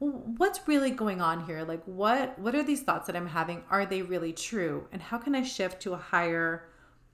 what's 0.00 0.66
really 0.66 0.90
going 0.90 1.20
on 1.20 1.44
here? 1.44 1.62
Like 1.62 1.84
what 1.84 2.38
what 2.38 2.54
are 2.54 2.62
these 2.62 2.82
thoughts 2.82 3.06
that 3.06 3.16
i'm 3.16 3.28
having? 3.28 3.62
Are 3.70 3.86
they 3.86 4.02
really 4.02 4.32
true? 4.32 4.86
And 4.92 5.00
how 5.00 5.18
can 5.18 5.34
i 5.34 5.42
shift 5.42 5.80
to 5.82 5.92
a 5.92 5.98
higher 5.98 6.68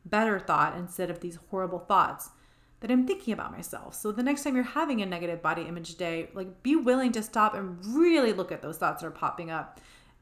better 0.04 0.38
thought 0.38 0.76
instead 0.76 1.10
of 1.10 1.20
these 1.20 1.38
horrible 1.50 1.80
thoughts 1.80 2.30
that 2.80 2.90
i'm 2.90 3.06
thinking 3.06 3.34
about 3.34 3.52
myself? 3.52 3.94
So 3.94 4.12
the 4.12 4.22
next 4.22 4.44
time 4.44 4.54
you're 4.54 4.64
having 4.64 5.02
a 5.02 5.06
negative 5.06 5.42
body 5.42 5.62
image 5.62 5.96
day 5.96 6.30
like 6.32 6.62
be 6.62 6.76
willing 6.76 7.12
to 7.12 7.22
stop 7.22 7.54
and 7.54 7.84
really 7.84 8.32
look 8.32 8.52
at 8.52 8.62
those 8.62 8.78
thoughts 8.78 9.02
that 9.02 9.08
are 9.08 9.10
popping 9.10 9.50
up 9.50 9.80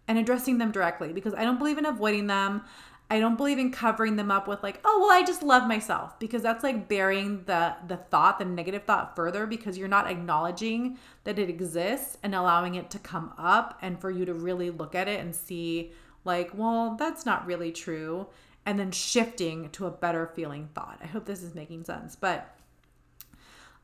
and 0.09 0.18
addressing 0.18 0.59
them 0.59 0.71
directly 0.71 1.14
because 1.14 1.33
i 1.33 1.42
don't 1.44 1.59
believe 1.59 1.78
in 1.78 1.87
avoiding 1.87 2.26
them 2.26 2.62
I 3.11 3.20
don't 3.20 3.37
believe 3.37 3.58
in 3.58 3.70
covering 3.70 4.16
them 4.16 4.30
up 4.30 4.49
with 4.49 4.62
like, 4.62 4.80
oh 4.84 5.00
well, 5.00 5.12
I 5.12 5.25
just 5.25 5.42
love 5.42 5.68
myself 5.68 6.18
because 6.18 6.42
that's 6.42 6.64
like 6.64 6.88
burying 6.88 7.44
the 7.44 7.76
the 7.87 7.99
thought, 7.99 8.38
the 8.38 8.44
negative 8.44 8.84
thought 8.84 9.14
further 9.14 9.46
because 9.46 9.76
you're 9.76 9.88
not 9.88 10.11
acknowledging 10.11 10.99
that 11.25 11.38
it 11.38 11.50
exists 11.50 12.16
and 12.23 12.34
allowing 12.34 12.75
it 12.75 12.90
to 12.90 12.99
come 12.99 13.32
up 13.37 13.78
and 13.82 14.00
for 14.00 14.11
you 14.11 14.25
to 14.25 14.34
really 14.34 14.70
look 14.70 14.94
at 14.94 15.08
it 15.08 15.20
and 15.20 15.34
see 15.34 15.92
like, 16.25 16.50
well, 16.54 16.96
that's 16.99 17.26
not 17.26 17.46
really 17.46 17.70
true 17.70 18.26
and 18.66 18.78
then 18.78 18.90
shifting 18.90 19.70
to 19.70 19.87
a 19.87 19.90
better 19.90 20.26
feeling 20.34 20.68
thought. 20.75 20.99
I 21.02 21.06
hope 21.06 21.26
this 21.26 21.42
is 21.42 21.54
making 21.54 21.84
sense. 21.84 22.16
But 22.16 22.56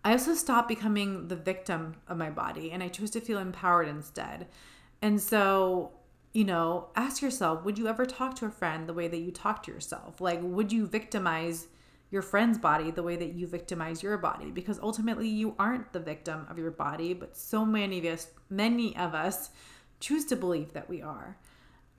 I 0.04 0.12
also 0.12 0.34
stopped 0.34 0.68
becoming 0.68 1.28
the 1.28 1.36
victim 1.36 1.96
of 2.08 2.16
my 2.16 2.30
body 2.30 2.70
and 2.72 2.82
I 2.82 2.88
chose 2.88 3.10
to 3.10 3.20
feel 3.20 3.38
empowered 3.38 3.88
instead. 3.88 4.46
And 5.02 5.20
so, 5.20 5.92
you 6.32 6.44
know, 6.44 6.88
ask 6.94 7.22
yourself 7.22 7.64
would 7.64 7.78
you 7.78 7.88
ever 7.88 8.06
talk 8.06 8.36
to 8.36 8.46
a 8.46 8.50
friend 8.50 8.88
the 8.88 8.94
way 8.94 9.08
that 9.08 9.18
you 9.18 9.30
talk 9.30 9.62
to 9.64 9.72
yourself? 9.72 10.20
Like, 10.20 10.40
would 10.42 10.72
you 10.72 10.86
victimize 10.86 11.66
your 12.10 12.22
friend's 12.22 12.58
body 12.58 12.90
the 12.90 13.02
way 13.02 13.16
that 13.16 13.34
you 13.34 13.46
victimize 13.46 14.02
your 14.02 14.16
body? 14.18 14.50
Because 14.50 14.78
ultimately, 14.80 15.28
you 15.28 15.54
aren't 15.58 15.92
the 15.92 16.00
victim 16.00 16.46
of 16.48 16.58
your 16.58 16.70
body, 16.70 17.14
but 17.14 17.36
so 17.36 17.64
many 17.64 17.98
of 17.98 18.04
us, 18.04 18.28
many 18.48 18.96
of 18.96 19.14
us, 19.14 19.50
choose 19.98 20.24
to 20.26 20.36
believe 20.36 20.72
that 20.72 20.88
we 20.88 21.02
are. 21.02 21.36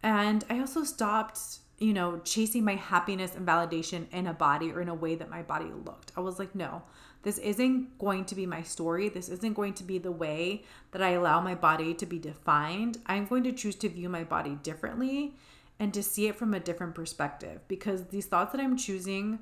And 0.03 0.43
I 0.49 0.59
also 0.59 0.83
stopped, 0.83 1.39
you 1.77 1.93
know, 1.93 2.19
chasing 2.23 2.63
my 2.63 2.75
happiness 2.75 3.35
and 3.35 3.47
validation 3.47 4.11
in 4.11 4.27
a 4.27 4.33
body 4.33 4.71
or 4.71 4.81
in 4.81 4.89
a 4.89 4.95
way 4.95 5.15
that 5.15 5.29
my 5.29 5.43
body 5.43 5.69
looked. 5.85 6.11
I 6.17 6.21
was 6.21 6.39
like, 6.39 6.55
no, 6.55 6.83
this 7.23 7.37
isn't 7.37 7.97
going 7.99 8.25
to 8.25 8.35
be 8.35 8.45
my 8.45 8.63
story. 8.63 9.09
This 9.09 9.29
isn't 9.29 9.53
going 9.53 9.73
to 9.75 9.83
be 9.83 9.97
the 9.97 10.11
way 10.11 10.63
that 10.91 11.01
I 11.01 11.11
allow 11.11 11.39
my 11.39 11.55
body 11.55 11.93
to 11.93 12.05
be 12.05 12.17
defined. 12.17 12.97
I'm 13.05 13.25
going 13.25 13.43
to 13.43 13.51
choose 13.51 13.75
to 13.77 13.89
view 13.89 14.09
my 14.09 14.23
body 14.23 14.57
differently 14.63 15.35
and 15.79 15.93
to 15.93 16.01
see 16.01 16.27
it 16.27 16.35
from 16.35 16.53
a 16.53 16.59
different 16.59 16.95
perspective 16.95 17.61
because 17.67 18.05
these 18.05 18.25
thoughts 18.25 18.51
that 18.51 18.61
I'm 18.61 18.77
choosing 18.77 19.39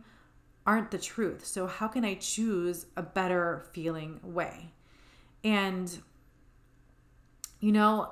aren't 0.65 0.91
the 0.91 0.98
truth. 0.98 1.45
So, 1.45 1.67
how 1.67 1.88
can 1.88 2.03
I 2.03 2.15
choose 2.15 2.86
a 2.95 3.01
better 3.01 3.65
feeling 3.71 4.19
way? 4.24 4.71
And, 5.43 6.00
you 7.59 7.71
know, 7.71 8.12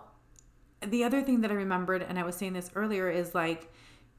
the 0.85 1.03
other 1.03 1.21
thing 1.21 1.41
that 1.41 1.51
I 1.51 1.55
remembered, 1.55 2.01
and 2.01 2.17
I 2.17 2.23
was 2.23 2.35
saying 2.35 2.53
this 2.53 2.71
earlier, 2.73 3.09
is 3.09 3.35
like, 3.35 3.71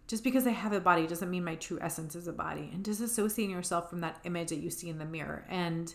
just 0.09 0.25
because 0.25 0.47
I 0.47 0.51
have 0.51 0.73
a 0.73 0.81
body 0.81 1.07
doesn't 1.07 1.31
mean 1.31 1.45
my 1.45 1.55
true 1.55 1.79
essence 1.81 2.17
is 2.17 2.27
a 2.27 2.33
body. 2.33 2.71
And 2.73 2.83
disassociating 2.83 3.51
yourself 3.51 3.91
from 3.91 4.01
that 4.01 4.19
image 4.25 4.49
that 4.49 4.61
you 4.61 4.71
see 4.71 4.89
in 4.89 4.99
the 4.99 5.05
mirror. 5.05 5.45
And, 5.51 5.95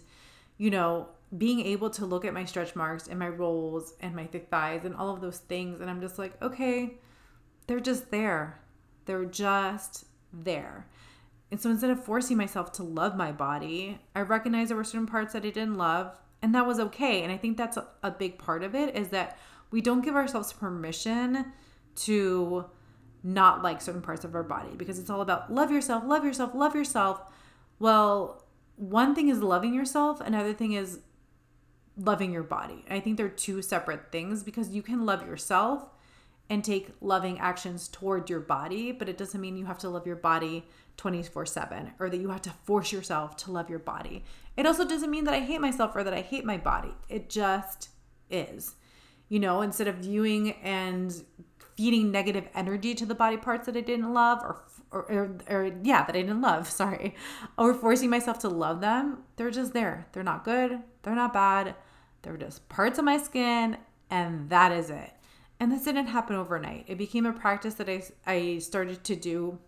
you 0.58 0.70
know, 0.70 1.10
being 1.36 1.62
able 1.62 1.90
to 1.90 2.06
look 2.06 2.24
at 2.24 2.34
my 2.34 2.46
stretch 2.46 2.76
marks 2.76 3.08
and 3.08 3.18
my 3.18 3.28
rolls 3.28 3.96
and 4.00 4.16
my 4.16 4.28
thick 4.28 4.50
thighs 4.52 4.86
and 4.86 4.96
all 4.96 5.12
of 5.12 5.20
those 5.20 5.40
things. 5.40 5.82
And 5.82 5.90
I'm 5.90 6.00
just 6.00 6.20
like, 6.20 6.40
okay, 6.44 7.00
they're 7.66 7.80
just 7.80 8.12
there. 8.12 8.60
They're 9.06 9.26
just 9.26 10.06
there. 10.32 10.88
And 11.50 11.60
so 11.60 11.72
instead 11.72 11.90
of 11.90 12.04
forcing 12.04 12.38
myself 12.38 12.72
to 12.74 12.84
love 12.84 13.16
my 13.16 13.32
body, 13.32 14.00
I 14.16 14.22
recognized 14.22 14.70
there 14.70 14.78
were 14.78 14.84
certain 14.84 15.08
parts 15.08 15.34
that 15.34 15.44
I 15.44 15.50
didn't 15.50 15.78
love. 15.78 16.20
And 16.44 16.54
that 16.54 16.68
was 16.68 16.80
okay. 16.80 17.24
And 17.24 17.32
I 17.32 17.38
think 17.38 17.58
that's 17.58 17.78
a, 17.78 17.88
a 18.04 18.12
big 18.12 18.38
part 18.38 18.64
of 18.64 18.76
it 18.76 18.96
is 18.96 19.10
that 19.10 19.40
we 19.72 19.82
don't 19.82 20.06
give 20.06 20.16
ourselves 20.16 20.54
permission 20.54 21.52
to 21.96 22.66
not 23.24 23.64
like 23.64 23.82
certain 23.82 24.02
parts 24.02 24.26
of 24.26 24.36
our 24.36 24.44
body 24.44 24.76
because 24.76 25.00
it's 25.00 25.10
all 25.10 25.22
about 25.22 25.52
love 25.52 25.72
yourself, 25.72 26.04
love 26.06 26.26
yourself, 26.26 26.54
love 26.54 26.76
yourself. 26.76 27.22
Well, 27.80 28.44
one 28.76 29.16
thing 29.16 29.30
is 29.30 29.40
loving 29.40 29.74
yourself, 29.74 30.20
another 30.20 30.54
thing 30.54 30.74
is 30.74 31.00
loving 31.98 32.34
your 32.34 32.44
body. 32.44 32.84
I 32.90 33.00
think 33.00 33.18
they're 33.18 33.30
two 33.30 33.62
separate 33.62 34.12
things 34.12 34.44
because 34.44 34.70
you 34.70 34.82
can 34.82 35.06
love 35.06 35.26
yourself 35.26 35.90
and 36.50 36.64
take 36.64 36.90
loving 37.00 37.40
actions 37.40 37.88
toward 37.88 38.30
your 38.30 38.40
body, 38.40 38.92
but 38.92 39.08
it 39.08 39.18
doesn't 39.18 39.40
mean 39.40 39.56
you 39.56 39.66
have 39.66 39.78
to 39.80 39.90
love 39.90 40.06
your 40.06 40.16
body 40.16 40.66
24 40.98 41.46
7 41.46 41.94
or 42.00 42.10
that 42.10 42.20
you 42.20 42.30
have 42.30 42.42
to 42.42 42.52
force 42.66 42.92
yourself 42.92 43.38
to 43.38 43.52
love 43.52 43.70
your 43.70 43.80
body. 43.80 44.24
It 44.58 44.66
also 44.66 44.88
doesn't 44.88 45.10
mean 45.10 45.24
that 45.24 45.34
I 45.34 45.40
hate 45.40 45.62
myself 45.62 45.96
or 45.96 46.04
that 46.04 46.14
I 46.14 46.22
hate 46.22 46.46
my 46.46 46.58
body. 46.58 46.94
It 47.10 47.30
just 47.30 47.90
is. 48.30 48.76
You 49.30 49.40
know, 49.40 49.62
instead 49.62 49.88
of 49.88 49.96
viewing 49.96 50.52
and 50.64 51.24
feeding 51.76 52.12
negative 52.12 52.48
energy 52.54 52.94
to 52.96 53.06
the 53.06 53.16
body 53.16 53.38
parts 53.38 53.66
that 53.66 53.78
I 53.78 53.82
didn't 53.82 54.14
love 54.14 54.40
or, 54.44 54.64
or, 54.92 55.02
or, 55.12 55.38
or, 55.50 55.72
yeah, 55.84 56.06
that 56.06 56.16
I 56.16 56.22
didn't 56.22 56.42
love, 56.42 56.70
sorry, 56.70 57.16
or 57.58 57.74
forcing 57.74 58.10
myself 58.10 58.40
to 58.40 58.50
love 58.50 58.82
them, 58.82 59.24
they're 59.36 59.52
just 59.52 59.74
there. 59.74 60.08
They're 60.12 60.24
not 60.24 60.44
good. 60.44 60.80
They're 61.02 61.16
not 61.16 61.34
bad. 61.34 61.76
They're 62.22 62.38
just 62.38 62.68
parts 62.70 63.00
of 63.00 63.06
my 63.06 63.18
skin, 63.18 63.78
and 64.10 64.50
that 64.50 64.72
is 64.72 64.90
it. 64.90 65.12
And 65.60 65.72
this 65.72 65.84
didn't 65.84 66.08
happen 66.08 66.36
overnight. 66.36 66.86
It 66.88 66.98
became 66.98 67.26
a 67.26 67.34
practice 67.34 67.76
that 67.76 67.90
I, 67.90 68.04
I 68.26 68.58
started 68.60 69.04
to 69.06 69.16
do 69.16 69.60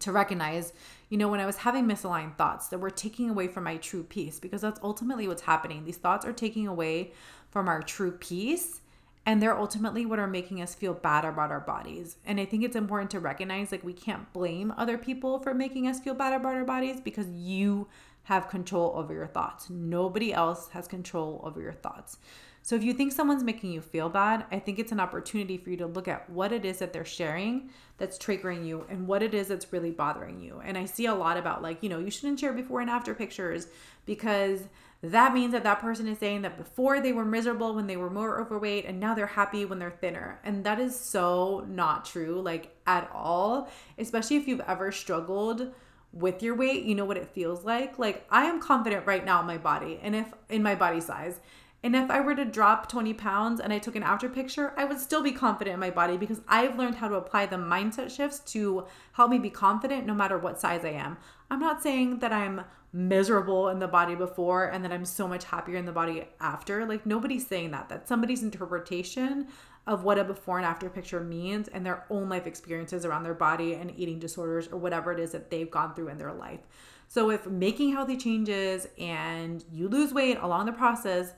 to 0.00 0.12
recognize, 0.12 0.72
you 1.08 1.18
know, 1.18 1.28
when 1.28 1.40
I 1.40 1.46
was 1.46 1.56
having 1.56 1.86
misaligned 1.86 2.36
thoughts 2.36 2.68
that 2.68 2.78
were 2.78 2.90
taking 2.90 3.30
away 3.30 3.48
from 3.48 3.64
my 3.64 3.78
true 3.78 4.04
peace, 4.04 4.38
because 4.38 4.60
that's 4.60 4.80
ultimately 4.82 5.26
what's 5.26 5.42
happening. 5.42 5.84
These 5.84 5.96
thoughts 5.96 6.24
are 6.24 6.32
taking 6.32 6.66
away 6.66 7.12
from 7.50 7.68
our 7.68 7.82
true 7.82 8.12
peace 8.12 8.80
and 9.28 9.42
they're 9.42 9.58
ultimately 9.58 10.06
what 10.06 10.18
are 10.18 10.26
making 10.26 10.62
us 10.62 10.74
feel 10.74 10.94
bad 10.94 11.22
about 11.22 11.50
our 11.50 11.60
bodies. 11.60 12.16
And 12.24 12.40
I 12.40 12.46
think 12.46 12.64
it's 12.64 12.74
important 12.74 13.10
to 13.10 13.20
recognize 13.20 13.70
like 13.70 13.84
we 13.84 13.92
can't 13.92 14.32
blame 14.32 14.72
other 14.78 14.96
people 14.96 15.38
for 15.40 15.52
making 15.52 15.86
us 15.86 16.00
feel 16.00 16.14
bad 16.14 16.32
about 16.32 16.54
our 16.54 16.64
bodies 16.64 16.98
because 16.98 17.28
you 17.28 17.88
have 18.22 18.48
control 18.48 18.90
over 18.96 19.12
your 19.12 19.26
thoughts. 19.26 19.68
Nobody 19.68 20.32
else 20.32 20.70
has 20.70 20.88
control 20.88 21.42
over 21.44 21.60
your 21.60 21.74
thoughts. 21.74 22.16
So 22.62 22.74
if 22.74 22.82
you 22.82 22.94
think 22.94 23.12
someone's 23.12 23.44
making 23.44 23.70
you 23.70 23.82
feel 23.82 24.08
bad, 24.08 24.46
I 24.50 24.58
think 24.60 24.78
it's 24.78 24.92
an 24.92 25.00
opportunity 25.00 25.58
for 25.58 25.68
you 25.68 25.76
to 25.76 25.86
look 25.86 26.08
at 26.08 26.30
what 26.30 26.50
it 26.50 26.64
is 26.64 26.78
that 26.78 26.94
they're 26.94 27.04
sharing 27.04 27.68
that's 27.98 28.16
triggering 28.16 28.66
you 28.66 28.86
and 28.88 29.06
what 29.06 29.22
it 29.22 29.34
is 29.34 29.48
that's 29.48 29.74
really 29.74 29.90
bothering 29.90 30.40
you. 30.40 30.62
And 30.64 30.78
I 30.78 30.86
see 30.86 31.04
a 31.04 31.14
lot 31.14 31.36
about 31.36 31.60
like, 31.62 31.82
you 31.82 31.90
know, 31.90 31.98
you 31.98 32.10
shouldn't 32.10 32.40
share 32.40 32.54
before 32.54 32.80
and 32.80 32.88
after 32.88 33.14
pictures 33.14 33.66
because 34.06 34.68
that 35.00 35.32
means 35.32 35.52
that 35.52 35.62
that 35.62 35.80
person 35.80 36.08
is 36.08 36.18
saying 36.18 36.42
that 36.42 36.58
before 36.58 37.00
they 37.00 37.12
were 37.12 37.24
miserable 37.24 37.74
when 37.74 37.86
they 37.86 37.96
were 37.96 38.10
more 38.10 38.40
overweight 38.40 38.84
and 38.84 38.98
now 38.98 39.14
they're 39.14 39.26
happy 39.26 39.64
when 39.64 39.78
they're 39.78 39.90
thinner. 39.90 40.40
And 40.42 40.64
that 40.64 40.80
is 40.80 40.98
so 40.98 41.64
not 41.68 42.04
true, 42.04 42.40
like 42.40 42.76
at 42.86 43.08
all, 43.14 43.68
especially 43.96 44.36
if 44.36 44.48
you've 44.48 44.60
ever 44.60 44.90
struggled 44.90 45.72
with 46.12 46.42
your 46.42 46.56
weight, 46.56 46.84
you 46.84 46.96
know 46.96 47.04
what 47.04 47.16
it 47.16 47.28
feels 47.28 47.64
like. 47.64 47.98
Like 47.98 48.26
I 48.28 48.46
am 48.46 48.60
confident 48.60 49.06
right 49.06 49.24
now 49.24 49.40
in 49.40 49.46
my 49.46 49.58
body 49.58 50.00
and 50.02 50.16
if 50.16 50.32
in 50.48 50.62
my 50.62 50.74
body 50.74 51.00
size. 51.00 51.38
And 51.82 51.94
if 51.94 52.10
I 52.10 52.20
were 52.20 52.34
to 52.34 52.44
drop 52.44 52.88
20 52.88 53.14
pounds 53.14 53.60
and 53.60 53.72
I 53.72 53.78
took 53.78 53.94
an 53.94 54.02
after 54.02 54.28
picture, 54.28 54.72
I 54.76 54.84
would 54.84 54.98
still 54.98 55.22
be 55.22 55.30
confident 55.30 55.74
in 55.74 55.80
my 55.80 55.90
body 55.90 56.16
because 56.16 56.40
I've 56.48 56.76
learned 56.76 56.96
how 56.96 57.08
to 57.08 57.14
apply 57.14 57.46
the 57.46 57.56
mindset 57.56 58.14
shifts 58.14 58.40
to 58.52 58.86
help 59.12 59.30
me 59.30 59.38
be 59.38 59.50
confident 59.50 60.04
no 60.04 60.14
matter 60.14 60.36
what 60.38 60.60
size 60.60 60.84
I 60.84 60.90
am. 60.90 61.18
I'm 61.50 61.60
not 61.60 61.82
saying 61.82 62.18
that 62.18 62.32
I'm 62.32 62.62
miserable 62.92 63.68
in 63.68 63.78
the 63.78 63.86
body 63.86 64.16
before 64.16 64.66
and 64.66 64.84
that 64.84 64.92
I'm 64.92 65.04
so 65.04 65.28
much 65.28 65.44
happier 65.44 65.76
in 65.76 65.84
the 65.84 65.92
body 65.92 66.24
after. 66.40 66.84
Like 66.84 67.06
nobody's 67.06 67.46
saying 67.46 67.70
that. 67.70 67.88
That's 67.88 68.08
somebody's 68.08 68.42
interpretation 68.42 69.46
of 69.86 70.04
what 70.04 70.18
a 70.18 70.24
before 70.24 70.58
and 70.58 70.66
after 70.66 70.88
picture 70.90 71.20
means 71.20 71.68
and 71.68 71.86
their 71.86 72.04
own 72.10 72.28
life 72.28 72.46
experiences 72.46 73.04
around 73.04 73.22
their 73.22 73.34
body 73.34 73.74
and 73.74 73.92
eating 73.96 74.18
disorders 74.18 74.68
or 74.68 74.78
whatever 74.78 75.12
it 75.12 75.20
is 75.20 75.32
that 75.32 75.50
they've 75.50 75.70
gone 75.70 75.94
through 75.94 76.08
in 76.08 76.18
their 76.18 76.32
life. 76.32 76.60
So 77.06 77.30
if 77.30 77.46
making 77.46 77.92
healthy 77.92 78.16
changes 78.16 78.86
and 78.98 79.64
you 79.72 79.88
lose 79.88 80.12
weight 80.12 80.38
along 80.40 80.66
the 80.66 80.72
process 80.72 81.32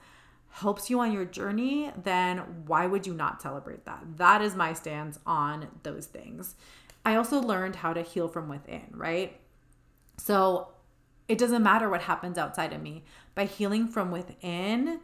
helps 0.50 0.90
you 0.90 1.00
on 1.00 1.12
your 1.12 1.24
journey, 1.24 1.90
then 2.02 2.38
why 2.66 2.86
would 2.86 3.06
you 3.06 3.14
not 3.14 3.40
celebrate 3.40 3.84
that? 3.86 4.02
That 4.16 4.42
is 4.42 4.54
my 4.54 4.72
stance 4.72 5.18
on 5.24 5.68
those 5.82 6.06
things. 6.06 6.56
I 7.04 7.14
also 7.14 7.40
learned 7.40 7.76
how 7.76 7.92
to 7.92 8.02
heal 8.02 8.28
from 8.28 8.48
within, 8.48 8.86
right? 8.90 9.40
So 10.18 10.68
it 11.28 11.38
doesn't 11.38 11.62
matter 11.62 11.88
what 11.88 12.02
happens 12.02 12.36
outside 12.36 12.72
of 12.72 12.82
me. 12.82 13.04
By 13.34 13.46
healing 13.46 13.86
from 13.86 14.10
within, 14.10 15.00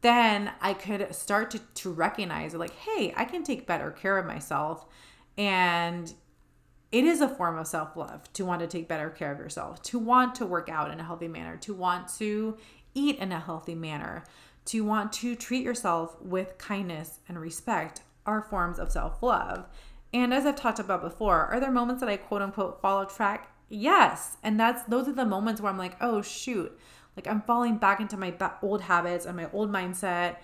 then 0.00 0.52
I 0.60 0.74
could 0.74 1.14
start 1.14 1.50
to, 1.52 1.58
to 1.58 1.92
recognize, 1.92 2.54
like, 2.54 2.74
hey, 2.74 3.12
I 3.16 3.24
can 3.26 3.44
take 3.44 3.66
better 3.66 3.90
care 3.90 4.18
of 4.18 4.26
myself. 4.26 4.86
And 5.36 6.12
it 6.90 7.04
is 7.04 7.20
a 7.20 7.28
form 7.28 7.58
of 7.58 7.66
self 7.66 7.96
love 7.96 8.32
to 8.32 8.44
want 8.44 8.60
to 8.60 8.66
take 8.66 8.88
better 8.88 9.10
care 9.10 9.30
of 9.30 9.38
yourself, 9.38 9.82
to 9.84 9.98
want 9.98 10.34
to 10.36 10.46
work 10.46 10.68
out 10.68 10.90
in 10.90 10.98
a 10.98 11.04
healthy 11.04 11.28
manner, 11.28 11.56
to 11.58 11.74
want 11.74 12.08
to 12.18 12.56
eat 12.94 13.18
in 13.18 13.30
a 13.30 13.38
healthy 13.38 13.74
manner 13.74 14.24
to 14.66 14.84
want 14.84 15.12
to 15.14 15.34
treat 15.34 15.64
yourself 15.64 16.20
with 16.20 16.58
kindness 16.58 17.20
and 17.28 17.40
respect 17.40 18.02
are 18.26 18.42
forms 18.42 18.78
of 18.78 18.90
self 18.92 19.22
love. 19.22 19.66
And 20.12 20.32
as 20.32 20.46
I've 20.46 20.56
talked 20.56 20.78
about 20.78 21.02
before, 21.02 21.46
are 21.46 21.60
there 21.60 21.70
moments 21.70 22.00
that 22.00 22.08
I 22.08 22.16
quote 22.16 22.42
unquote 22.42 22.80
follow 22.80 23.04
track? 23.04 23.50
Yes. 23.68 24.36
And 24.42 24.58
that's 24.58 24.82
those 24.84 25.08
are 25.08 25.12
the 25.12 25.24
moments 25.24 25.60
where 25.60 25.70
I'm 25.70 25.78
like, 25.78 25.96
oh 26.00 26.22
shoot, 26.22 26.76
like 27.16 27.26
I'm 27.26 27.42
falling 27.42 27.78
back 27.78 28.00
into 28.00 28.16
my 28.16 28.34
old 28.62 28.82
habits 28.82 29.26
and 29.26 29.36
my 29.36 29.48
old 29.52 29.70
mindset. 29.70 30.36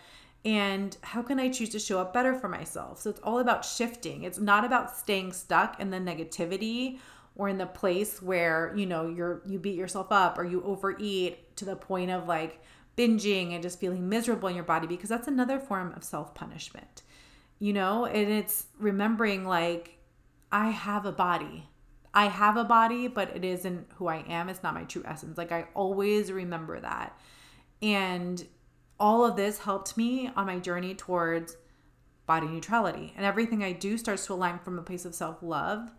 And 0.44 0.96
how 1.02 1.22
can 1.22 1.38
I 1.38 1.48
choose 1.48 1.68
to 1.70 1.78
show 1.78 2.00
up 2.00 2.12
better 2.12 2.34
for 2.34 2.48
myself? 2.48 3.00
So 3.00 3.10
it's 3.10 3.20
all 3.20 3.38
about 3.38 3.64
shifting. 3.64 4.24
It's 4.24 4.40
not 4.40 4.64
about 4.64 4.96
staying 4.96 5.32
stuck 5.32 5.78
in 5.78 5.90
the 5.90 5.98
negativity 5.98 6.98
or 7.36 7.48
in 7.48 7.58
the 7.58 7.66
place 7.66 8.20
where, 8.20 8.72
you 8.76 8.86
know, 8.86 9.08
you're 9.08 9.42
you 9.46 9.58
beat 9.58 9.76
yourself 9.76 10.08
up 10.10 10.38
or 10.38 10.44
you 10.44 10.62
overeat 10.64 11.56
to 11.56 11.64
the 11.64 11.76
point 11.76 12.10
of 12.10 12.26
like 12.26 12.60
binging 12.96 13.52
and 13.52 13.62
just 13.62 13.80
feeling 13.80 14.08
miserable 14.08 14.48
in 14.48 14.54
your 14.54 14.64
body 14.64 14.86
because 14.86 15.08
that's 15.08 15.28
another 15.28 15.58
form 15.58 15.92
of 15.94 16.04
self 16.04 16.34
punishment, 16.34 17.02
you 17.58 17.72
know? 17.72 18.04
And 18.04 18.30
it's 18.30 18.66
remembering 18.78 19.46
like, 19.46 19.98
I 20.50 20.70
have 20.70 21.06
a 21.06 21.12
body. 21.12 21.68
I 22.14 22.26
have 22.26 22.56
a 22.58 22.64
body, 22.64 23.08
but 23.08 23.34
it 23.34 23.44
isn't 23.44 23.86
who 23.94 24.06
I 24.06 24.24
am. 24.28 24.48
It's 24.48 24.62
not 24.62 24.74
my 24.74 24.84
true 24.84 25.02
essence. 25.06 25.38
Like, 25.38 25.50
I 25.50 25.66
always 25.74 26.30
remember 26.30 26.78
that. 26.78 27.18
And 27.80 28.46
all 29.00 29.24
of 29.24 29.36
this 29.36 29.58
helped 29.58 29.96
me 29.96 30.30
on 30.36 30.46
my 30.46 30.58
journey 30.58 30.94
towards 30.94 31.56
body 32.26 32.46
neutrality. 32.46 33.12
And 33.16 33.24
everything 33.24 33.64
I 33.64 33.72
do 33.72 33.96
starts 33.96 34.26
to 34.26 34.34
align 34.34 34.58
from 34.58 34.78
a 34.78 34.82
place 34.82 35.04
of 35.04 35.14
self 35.14 35.42
love 35.42 35.90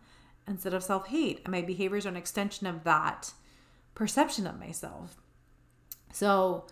instead 0.47 0.73
of 0.73 0.83
self 0.83 1.07
hate. 1.07 1.41
And 1.43 1.51
my 1.51 1.61
behaviors 1.61 2.05
are 2.05 2.09
an 2.09 2.15
extension 2.15 2.67
of 2.67 2.83
that 2.83 3.33
perception 3.95 4.45
of 4.45 4.59
myself. 4.59 5.17
So, 6.11 6.67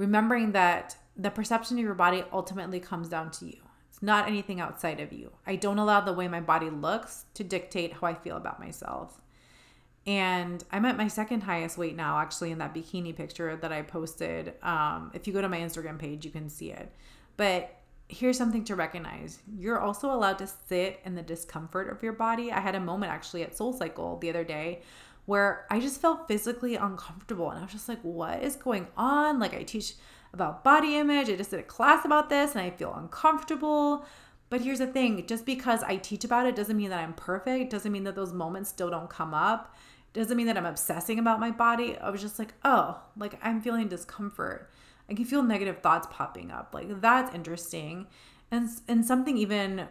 remembering 0.00 0.52
that 0.52 0.96
the 1.14 1.30
perception 1.30 1.76
of 1.76 1.84
your 1.84 1.92
body 1.92 2.24
ultimately 2.32 2.80
comes 2.80 3.06
down 3.06 3.30
to 3.30 3.44
you. 3.44 3.58
It's 3.90 4.02
not 4.02 4.26
anything 4.26 4.58
outside 4.58 4.98
of 4.98 5.12
you. 5.12 5.30
I 5.46 5.56
don't 5.56 5.78
allow 5.78 6.00
the 6.00 6.14
way 6.14 6.26
my 6.26 6.40
body 6.40 6.70
looks 6.70 7.26
to 7.34 7.44
dictate 7.44 7.92
how 7.92 8.06
I 8.06 8.14
feel 8.14 8.38
about 8.38 8.58
myself. 8.58 9.20
And 10.06 10.64
I'm 10.72 10.86
at 10.86 10.96
my 10.96 11.06
second 11.06 11.42
highest 11.42 11.76
weight 11.76 11.96
now, 11.96 12.18
actually, 12.18 12.50
in 12.50 12.56
that 12.58 12.74
bikini 12.74 13.14
picture 13.14 13.54
that 13.56 13.72
I 13.72 13.82
posted. 13.82 14.54
Um, 14.62 15.10
if 15.12 15.26
you 15.26 15.34
go 15.34 15.42
to 15.42 15.50
my 15.50 15.58
Instagram 15.58 15.98
page, 15.98 16.24
you 16.24 16.30
can 16.30 16.48
see 16.48 16.70
it. 16.70 16.90
But 17.36 17.76
here's 18.08 18.38
something 18.38 18.64
to 18.64 18.74
recognize 18.74 19.40
you're 19.58 19.78
also 19.78 20.12
allowed 20.12 20.38
to 20.38 20.46
sit 20.46 20.98
in 21.04 21.14
the 21.14 21.22
discomfort 21.22 21.90
of 21.90 22.02
your 22.02 22.14
body. 22.14 22.50
I 22.50 22.60
had 22.60 22.74
a 22.74 22.80
moment 22.80 23.12
actually 23.12 23.42
at 23.42 23.54
Soul 23.54 23.74
Cycle 23.74 24.16
the 24.16 24.30
other 24.30 24.44
day 24.44 24.80
where 25.30 25.64
I 25.70 25.78
just 25.78 26.00
felt 26.00 26.26
physically 26.26 26.74
uncomfortable. 26.74 27.50
And 27.50 27.60
I 27.60 27.62
was 27.62 27.70
just 27.70 27.88
like, 27.88 28.00
what 28.02 28.42
is 28.42 28.56
going 28.56 28.88
on? 28.96 29.38
Like, 29.38 29.54
I 29.54 29.62
teach 29.62 29.94
about 30.32 30.64
body 30.64 30.96
image, 30.96 31.28
I 31.28 31.36
just 31.36 31.52
did 31.52 31.60
a 31.60 31.62
class 31.62 32.04
about 32.04 32.28
this 32.28 32.56
and 32.56 32.60
I 32.60 32.70
feel 32.70 32.92
uncomfortable. 32.92 34.04
But 34.48 34.62
here's 34.62 34.80
the 34.80 34.88
thing 34.88 35.24
just 35.28 35.46
because 35.46 35.84
I 35.84 35.98
teach 35.98 36.24
about 36.24 36.46
it 36.46 36.56
doesn't 36.56 36.76
mean 36.76 36.90
that 36.90 36.98
I'm 36.98 37.12
perfect, 37.12 37.70
doesn't 37.70 37.92
mean 37.92 38.02
that 38.04 38.16
those 38.16 38.32
moments 38.32 38.70
still 38.70 38.90
don't 38.90 39.08
come 39.08 39.32
up. 39.32 39.76
Doesn't 40.14 40.36
mean 40.36 40.48
that 40.48 40.56
I'm 40.56 40.66
obsessing 40.66 41.20
about 41.20 41.38
my 41.38 41.52
body. 41.52 41.96
I 41.96 42.10
was 42.10 42.20
just 42.20 42.40
like, 42.40 42.54
oh, 42.64 43.00
like 43.16 43.38
I'm 43.40 43.60
feeling 43.60 43.86
discomfort. 43.86 44.68
I 45.08 45.14
can 45.14 45.26
feel 45.26 45.44
negative 45.44 45.78
thoughts 45.80 46.08
popping 46.10 46.50
up. 46.50 46.74
Like 46.74 47.00
that's 47.00 47.32
interesting. 47.36 48.08
And 48.50 48.68
and 48.88 49.06
something 49.06 49.36
even 49.38 49.86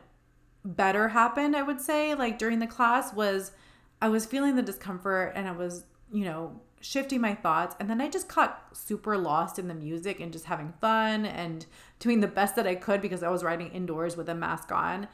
better 0.66 1.08
happened, 1.08 1.56
I 1.56 1.62
would 1.62 1.80
say, 1.80 2.14
like 2.14 2.38
during 2.38 2.60
the 2.60 2.68
class 2.68 3.14
was 3.14 3.54
I 4.02 4.10
was 4.10 4.26
feeling 4.26 4.56
the 4.56 4.62
discomfort 4.62 5.34
and 5.36 5.48
I 5.48 5.52
was, 5.52 5.84
you 6.12 6.26
know, 6.26 6.60
shifting 6.82 7.20
my 7.20 7.36
thoughts 7.36 7.76
and 7.80 7.90
then 7.90 8.00
I 8.00 8.08
just 8.08 8.34
got 8.34 8.68
super 8.72 9.18
lost 9.18 9.60
in 9.60 9.68
the 9.68 9.74
music 9.74 10.20
and 10.20 10.32
just 10.32 10.46
having 10.46 10.74
fun 10.80 11.26
and 11.26 11.66
doing 12.00 12.22
the 12.22 12.28
best 12.28 12.56
that 12.56 12.66
I 12.66 12.76
could 12.76 13.02
because 13.02 13.22
I 13.22 13.30
was 13.30 13.44
riding 13.44 13.70
indoors 13.72 14.16
with 14.16 14.30
a 14.30 14.36
mask 14.36 14.72
on. 14.72 15.08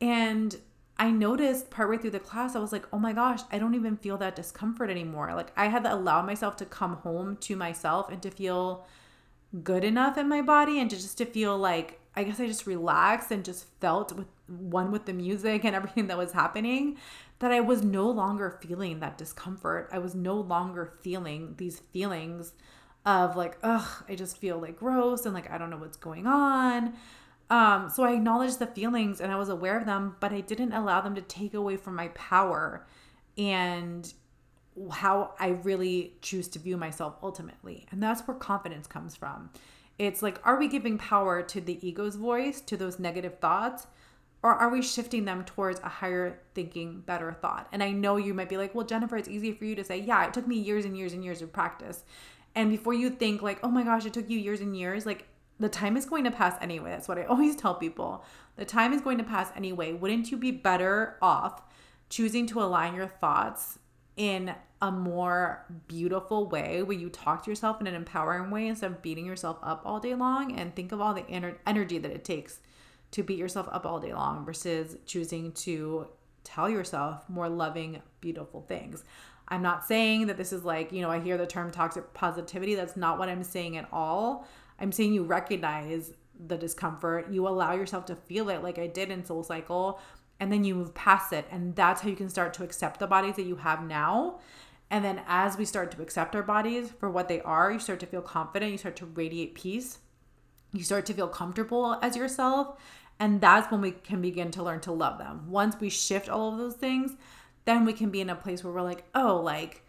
And 0.00 0.56
I 0.98 1.10
noticed 1.10 1.70
partway 1.70 1.98
through 1.98 2.10
the 2.10 2.18
class, 2.18 2.56
I 2.56 2.58
was 2.58 2.72
like, 2.72 2.86
oh 2.92 2.98
my 2.98 3.12
gosh, 3.12 3.40
I 3.52 3.58
don't 3.58 3.74
even 3.74 3.96
feel 3.96 4.16
that 4.18 4.34
discomfort 4.34 4.90
anymore. 4.90 5.32
Like 5.34 5.52
I 5.56 5.66
had 5.66 5.84
to 5.84 5.94
allow 5.94 6.22
myself 6.22 6.56
to 6.56 6.64
come 6.64 6.96
home 6.96 7.36
to 7.42 7.56
myself 7.56 8.10
and 8.10 8.22
to 8.22 8.30
feel 8.30 8.86
good 9.62 9.84
enough 9.84 10.18
in 10.18 10.28
my 10.28 10.42
body 10.42 10.80
and 10.80 10.90
to 10.90 10.96
just 10.96 11.18
to 11.18 11.26
feel 11.26 11.56
like 11.56 12.00
I 12.16 12.24
guess 12.24 12.40
I 12.40 12.46
just 12.46 12.66
relaxed 12.66 13.30
and 13.30 13.44
just 13.44 13.66
felt 13.80 14.12
with 14.12 14.26
one 14.46 14.90
with 14.90 15.04
the 15.06 15.12
music 15.12 15.64
and 15.64 15.74
everything 15.74 16.06
that 16.06 16.16
was 16.16 16.32
happening 16.32 16.96
that 17.40 17.52
I 17.52 17.60
was 17.60 17.82
no 17.82 18.08
longer 18.08 18.58
feeling 18.62 19.00
that 19.00 19.18
discomfort. 19.18 19.90
I 19.92 19.98
was 19.98 20.14
no 20.14 20.34
longer 20.34 20.94
feeling 21.02 21.54
these 21.58 21.80
feelings 21.80 22.54
of 23.04 23.36
like, 23.36 23.58
ugh, 23.62 24.04
I 24.08 24.14
just 24.14 24.38
feel 24.38 24.58
like 24.58 24.76
gross 24.76 25.26
and 25.26 25.34
like 25.34 25.50
I 25.50 25.58
don't 25.58 25.70
know 25.70 25.76
what's 25.76 25.98
going 25.98 26.26
on. 26.26 26.94
Um, 27.50 27.90
so 27.90 28.02
I 28.02 28.12
acknowledged 28.12 28.58
the 28.58 28.66
feelings 28.66 29.20
and 29.20 29.30
I 29.30 29.36
was 29.36 29.48
aware 29.48 29.78
of 29.78 29.86
them, 29.86 30.16
but 30.18 30.32
I 30.32 30.40
didn't 30.40 30.72
allow 30.72 31.00
them 31.00 31.14
to 31.14 31.20
take 31.20 31.54
away 31.54 31.76
from 31.76 31.94
my 31.94 32.08
power 32.08 32.86
and 33.38 34.12
how 34.90 35.34
I 35.38 35.48
really 35.48 36.14
choose 36.22 36.48
to 36.48 36.58
view 36.58 36.76
myself 36.76 37.16
ultimately. 37.22 37.86
And 37.90 38.02
that's 38.02 38.26
where 38.26 38.36
confidence 38.36 38.86
comes 38.86 39.14
from. 39.14 39.50
It's 39.98 40.22
like, 40.22 40.40
are 40.44 40.58
we 40.58 40.68
giving 40.68 40.98
power 40.98 41.42
to 41.42 41.60
the 41.60 41.86
ego's 41.86 42.16
voice, 42.16 42.60
to 42.62 42.76
those 42.76 42.98
negative 42.98 43.38
thoughts? 43.38 43.86
Or 44.42 44.54
are 44.54 44.68
we 44.68 44.82
shifting 44.82 45.24
them 45.24 45.44
towards 45.44 45.80
a 45.80 45.88
higher 45.88 46.40
thinking, 46.54 47.00
better 47.00 47.32
thought? 47.32 47.68
And 47.72 47.82
I 47.82 47.90
know 47.90 48.16
you 48.16 48.34
might 48.34 48.48
be 48.48 48.58
like, 48.58 48.74
well, 48.74 48.86
Jennifer, 48.86 49.16
it's 49.16 49.28
easy 49.28 49.52
for 49.52 49.64
you 49.64 49.74
to 49.74 49.84
say, 49.84 49.98
yeah, 49.98 50.26
it 50.26 50.34
took 50.34 50.46
me 50.46 50.56
years 50.56 50.84
and 50.84 50.96
years 50.96 51.12
and 51.12 51.24
years 51.24 51.42
of 51.42 51.52
practice. 51.52 52.04
And 52.54 52.70
before 52.70 52.94
you 52.94 53.10
think, 53.10 53.42
like, 53.42 53.58
oh 53.62 53.68
my 53.68 53.82
gosh, 53.82 54.06
it 54.06 54.12
took 54.12 54.30
you 54.30 54.38
years 54.38 54.60
and 54.60 54.76
years, 54.76 55.06
like, 55.06 55.26
the 55.58 55.68
time 55.68 55.96
is 55.96 56.04
going 56.04 56.24
to 56.24 56.30
pass 56.30 56.56
anyway. 56.60 56.90
That's 56.90 57.08
what 57.08 57.18
I 57.18 57.24
always 57.28 57.56
tell 57.56 57.74
people. 57.74 58.24
The 58.56 58.64
time 58.64 58.92
is 58.92 59.00
going 59.00 59.18
to 59.18 59.24
pass 59.24 59.50
anyway. 59.56 59.94
Wouldn't 59.94 60.30
you 60.30 60.36
be 60.36 60.50
better 60.50 61.16
off 61.22 61.62
choosing 62.08 62.46
to 62.46 62.62
align 62.62 62.94
your 62.94 63.08
thoughts 63.08 63.78
in 64.16 64.54
a 64.82 64.90
more 64.90 65.64
beautiful 65.88 66.48
way 66.48 66.82
where 66.82 66.96
you 66.96 67.08
talk 67.08 67.44
to 67.44 67.50
yourself 67.50 67.80
in 67.80 67.86
an 67.86 67.94
empowering 67.94 68.50
way 68.50 68.66
instead 68.68 68.90
of 68.90 69.02
beating 69.02 69.24
yourself 69.24 69.58
up 69.62 69.82
all 69.84 70.00
day 70.00 70.14
long. 70.14 70.58
And 70.58 70.74
think 70.74 70.92
of 70.92 71.00
all 71.00 71.14
the 71.14 71.22
ener- 71.22 71.56
energy 71.66 71.98
that 71.98 72.10
it 72.10 72.24
takes 72.24 72.60
to 73.12 73.22
beat 73.22 73.38
yourself 73.38 73.68
up 73.70 73.86
all 73.86 74.00
day 74.00 74.12
long 74.12 74.44
versus 74.44 74.96
choosing 75.06 75.52
to 75.52 76.08
tell 76.44 76.68
yourself 76.68 77.28
more 77.28 77.48
loving 77.48 78.00
beautiful 78.20 78.62
things. 78.62 79.04
I'm 79.48 79.62
not 79.62 79.86
saying 79.86 80.26
that 80.26 80.36
this 80.36 80.52
is 80.52 80.64
like 80.64 80.92
you 80.92 81.02
know 81.02 81.10
i 81.10 81.20
hear 81.20 81.36
the 81.36 81.46
term 81.46 81.70
toxic 81.70 82.12
positivity. 82.14 82.74
That's 82.74 82.96
not 82.96 83.18
what 83.18 83.28
i'm 83.28 83.42
saying 83.42 83.76
at 83.76 83.88
all. 83.92 84.46
I'm 84.78 84.92
saying 84.92 85.12
you 85.14 85.24
recognize 85.24 86.12
the 86.46 86.56
discomfort. 86.56 87.30
You 87.30 87.48
allow 87.48 87.72
yourself 87.72 88.06
to 88.06 88.16
feel 88.16 88.48
it 88.50 88.62
like 88.62 88.78
i 88.78 88.86
did 88.86 89.10
in 89.10 89.24
soul 89.24 89.42
cycle 89.42 90.00
and 90.38 90.52
then 90.52 90.64
you 90.64 90.74
move 90.74 90.94
past 90.94 91.32
it 91.32 91.46
and 91.50 91.74
that's 91.76 92.02
how 92.02 92.08
you 92.08 92.16
can 92.16 92.28
start 92.28 92.52
to 92.54 92.64
accept 92.64 93.00
the 93.00 93.06
bodies 93.06 93.36
that 93.36 93.46
you 93.46 93.56
have 93.56 93.86
now 93.86 94.38
and 94.90 95.04
then 95.04 95.20
as 95.26 95.56
we 95.56 95.64
start 95.64 95.90
to 95.90 96.02
accept 96.02 96.36
our 96.36 96.42
bodies 96.42 96.92
for 96.98 97.10
what 97.10 97.28
they 97.28 97.40
are 97.42 97.72
you 97.72 97.78
start 97.78 98.00
to 98.00 98.06
feel 98.06 98.22
confident 98.22 98.72
you 98.72 98.78
start 98.78 98.96
to 98.96 99.06
radiate 99.06 99.54
peace 99.54 99.98
you 100.72 100.82
start 100.82 101.06
to 101.06 101.14
feel 101.14 101.28
comfortable 101.28 101.98
as 102.02 102.16
yourself 102.16 102.78
and 103.18 103.40
that's 103.40 103.70
when 103.70 103.80
we 103.80 103.90
can 103.90 104.20
begin 104.20 104.50
to 104.50 104.62
learn 104.62 104.80
to 104.80 104.92
love 104.92 105.18
them 105.18 105.50
once 105.50 105.76
we 105.80 105.88
shift 105.88 106.28
all 106.28 106.52
of 106.52 106.58
those 106.58 106.74
things 106.74 107.12
then 107.64 107.84
we 107.84 107.92
can 107.92 108.10
be 108.10 108.20
in 108.20 108.30
a 108.30 108.36
place 108.36 108.62
where 108.62 108.72
we're 108.72 108.82
like 108.82 109.04
oh 109.14 109.40
like 109.42 109.82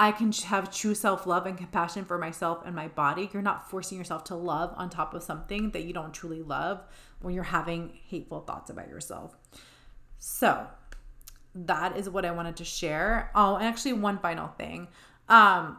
I 0.00 0.12
can 0.12 0.30
have 0.30 0.72
true 0.72 0.94
self 0.94 1.26
love 1.26 1.44
and 1.44 1.58
compassion 1.58 2.04
for 2.04 2.18
myself 2.18 2.62
and 2.64 2.74
my 2.74 2.86
body. 2.86 3.28
You're 3.32 3.42
not 3.42 3.68
forcing 3.68 3.98
yourself 3.98 4.22
to 4.24 4.36
love 4.36 4.72
on 4.76 4.90
top 4.90 5.12
of 5.12 5.24
something 5.24 5.72
that 5.72 5.82
you 5.82 5.92
don't 5.92 6.14
truly 6.14 6.40
love 6.40 6.84
when 7.20 7.34
you're 7.34 7.42
having 7.42 7.98
hateful 8.06 8.42
thoughts 8.42 8.70
about 8.70 8.88
yourself. 8.88 9.36
So 10.18 10.66
that 11.54 11.96
is 11.96 12.08
what 12.08 12.24
I 12.24 12.30
wanted 12.30 12.56
to 12.56 12.64
share. 12.64 13.30
Oh, 13.34 13.56
and 13.56 13.66
actually 13.66 13.94
one 13.94 14.18
final 14.18 14.48
thing. 14.48 14.88
Um 15.28 15.78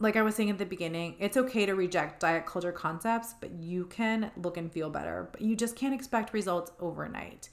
like 0.00 0.16
I 0.16 0.22
was 0.22 0.36
saying 0.36 0.50
at 0.50 0.58
the 0.58 0.64
beginning, 0.64 1.16
it's 1.18 1.36
okay 1.36 1.66
to 1.66 1.74
reject 1.74 2.20
diet 2.20 2.46
culture 2.46 2.72
concepts, 2.72 3.34
but 3.40 3.50
you 3.50 3.86
can 3.86 4.30
look 4.36 4.56
and 4.56 4.72
feel 4.72 4.90
better. 4.90 5.28
But 5.32 5.42
you 5.42 5.56
just 5.56 5.74
can't 5.74 5.94
expect 5.94 6.32
results 6.32 6.70
overnight. 6.78 7.48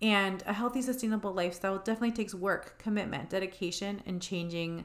And 0.00 0.42
a 0.46 0.52
healthy, 0.52 0.80
sustainable 0.80 1.32
lifestyle 1.32 1.78
definitely 1.78 2.12
takes 2.12 2.34
work, 2.34 2.78
commitment, 2.78 3.30
dedication, 3.30 4.00
and 4.06 4.22
changing 4.22 4.84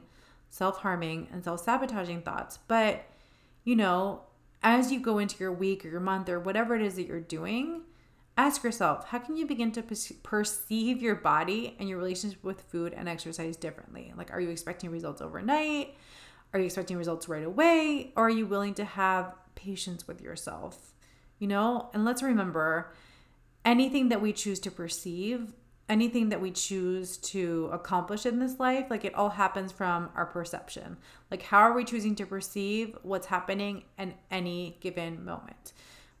self 0.50 0.78
harming 0.78 1.28
and 1.32 1.44
self 1.44 1.60
sabotaging 1.60 2.22
thoughts. 2.22 2.58
But, 2.66 3.04
you 3.62 3.76
know, 3.76 4.22
as 4.62 4.90
you 4.90 4.98
go 4.98 5.18
into 5.18 5.38
your 5.38 5.52
week 5.52 5.84
or 5.84 5.88
your 5.88 6.00
month 6.00 6.28
or 6.28 6.40
whatever 6.40 6.74
it 6.74 6.82
is 6.82 6.96
that 6.96 7.06
you're 7.06 7.20
doing, 7.20 7.82
Ask 8.36 8.64
yourself, 8.64 9.06
how 9.06 9.20
can 9.20 9.36
you 9.36 9.46
begin 9.46 9.70
to 9.72 9.82
perceive 10.22 11.00
your 11.00 11.14
body 11.14 11.76
and 11.78 11.88
your 11.88 11.98
relationship 11.98 12.42
with 12.42 12.62
food 12.62 12.92
and 12.92 13.08
exercise 13.08 13.56
differently? 13.56 14.12
Like, 14.16 14.32
are 14.32 14.40
you 14.40 14.50
expecting 14.50 14.90
results 14.90 15.22
overnight? 15.22 15.94
Are 16.52 16.58
you 16.58 16.66
expecting 16.66 16.96
results 16.96 17.28
right 17.28 17.44
away? 17.44 18.12
Or 18.16 18.26
are 18.26 18.30
you 18.30 18.46
willing 18.46 18.74
to 18.74 18.84
have 18.84 19.34
patience 19.54 20.08
with 20.08 20.20
yourself? 20.20 20.92
You 21.38 21.46
know, 21.46 21.90
and 21.94 22.04
let's 22.04 22.22
remember 22.24 22.92
anything 23.64 24.08
that 24.08 24.20
we 24.20 24.32
choose 24.32 24.58
to 24.60 24.70
perceive, 24.70 25.52
anything 25.88 26.30
that 26.30 26.40
we 26.40 26.50
choose 26.50 27.18
to 27.18 27.70
accomplish 27.72 28.26
in 28.26 28.40
this 28.40 28.58
life, 28.58 28.86
like 28.90 29.04
it 29.04 29.14
all 29.14 29.30
happens 29.30 29.70
from 29.70 30.10
our 30.16 30.26
perception. 30.26 30.96
Like, 31.30 31.42
how 31.42 31.58
are 31.58 31.72
we 31.72 31.84
choosing 31.84 32.16
to 32.16 32.26
perceive 32.26 32.96
what's 33.02 33.28
happening 33.28 33.84
in 33.96 34.14
any 34.30 34.76
given 34.80 35.24
moment? 35.24 35.72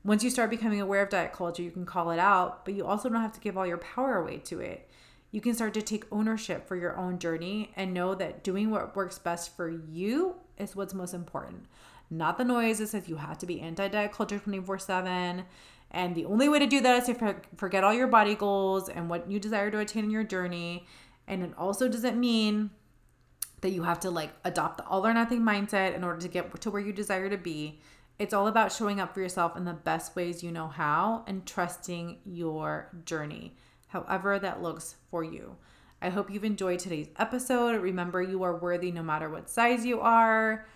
Once 0.04 0.22
you 0.22 0.28
start 0.28 0.50
becoming 0.50 0.80
aware 0.80 1.02
of 1.02 1.08
diet 1.08 1.32
culture, 1.32 1.62
you 1.62 1.70
can 1.70 1.86
call 1.86 2.10
it 2.10 2.18
out, 2.18 2.64
but 2.64 2.74
you 2.74 2.84
also 2.86 3.08
don't 3.08 3.22
have 3.22 3.32
to 3.32 3.40
give 3.40 3.56
all 3.56 3.66
your 3.66 3.78
power 3.78 4.16
away 4.16 4.36
to 4.36 4.60
it. 4.60 4.88
You 5.30 5.40
can 5.40 5.54
start 5.54 5.74
to 5.74 5.82
take 5.82 6.04
ownership 6.12 6.68
for 6.68 6.76
your 6.76 6.96
own 6.96 7.18
journey 7.18 7.72
and 7.74 7.94
know 7.94 8.14
that 8.14 8.44
doing 8.44 8.70
what 8.70 8.94
works 8.94 9.18
best 9.18 9.56
for 9.56 9.68
you 9.68 10.36
is 10.58 10.76
what's 10.76 10.94
most 10.94 11.14
important. 11.14 11.64
Not 12.10 12.38
the 12.38 12.44
noise 12.44 12.78
that 12.78 12.88
says 12.88 13.08
you 13.08 13.16
have 13.16 13.38
to 13.38 13.46
be 13.46 13.60
anti 13.60 13.88
diet 13.88 14.12
culture 14.12 14.38
24 14.38 14.78
7. 14.78 15.44
And 15.90 16.14
the 16.14 16.24
only 16.26 16.48
way 16.48 16.58
to 16.58 16.66
do 16.66 16.80
that 16.82 17.02
is 17.08 17.16
to 17.16 17.36
forget 17.56 17.82
all 17.82 17.94
your 17.94 18.06
body 18.06 18.34
goals 18.34 18.88
and 18.88 19.08
what 19.08 19.30
you 19.30 19.40
desire 19.40 19.70
to 19.70 19.78
attain 19.78 20.04
in 20.04 20.10
your 20.10 20.24
journey. 20.24 20.86
And 21.26 21.42
it 21.42 21.52
also 21.56 21.88
doesn't 21.88 22.18
mean 22.18 22.70
that 23.62 23.70
you 23.70 23.84
have 23.84 24.00
to 24.00 24.10
like 24.10 24.30
adopt 24.44 24.76
the 24.76 24.84
all 24.84 25.06
or 25.06 25.14
nothing 25.14 25.40
mindset 25.40 25.94
in 25.94 26.04
order 26.04 26.20
to 26.20 26.28
get 26.28 26.60
to 26.60 26.70
where 26.70 26.82
you 26.82 26.92
desire 26.92 27.30
to 27.30 27.38
be. 27.38 27.80
It's 28.18 28.32
all 28.32 28.46
about 28.46 28.72
showing 28.72 29.00
up 29.00 29.12
for 29.12 29.20
yourself 29.20 29.56
in 29.56 29.64
the 29.64 29.72
best 29.72 30.14
ways 30.14 30.42
you 30.42 30.52
know 30.52 30.68
how 30.68 31.24
and 31.26 31.44
trusting 31.44 32.18
your 32.24 32.90
journey, 33.04 33.56
however 33.88 34.38
that 34.38 34.62
looks 34.62 34.96
for 35.10 35.24
you. 35.24 35.56
I 36.00 36.10
hope 36.10 36.30
you've 36.30 36.44
enjoyed 36.44 36.78
today's 36.78 37.08
episode. 37.18 37.80
Remember, 37.80 38.22
you 38.22 38.42
are 38.44 38.56
worthy 38.56 38.92
no 38.92 39.02
matter 39.02 39.28
what 39.28 39.50
size 39.50 39.84
you 39.84 40.00
are. 40.00 40.66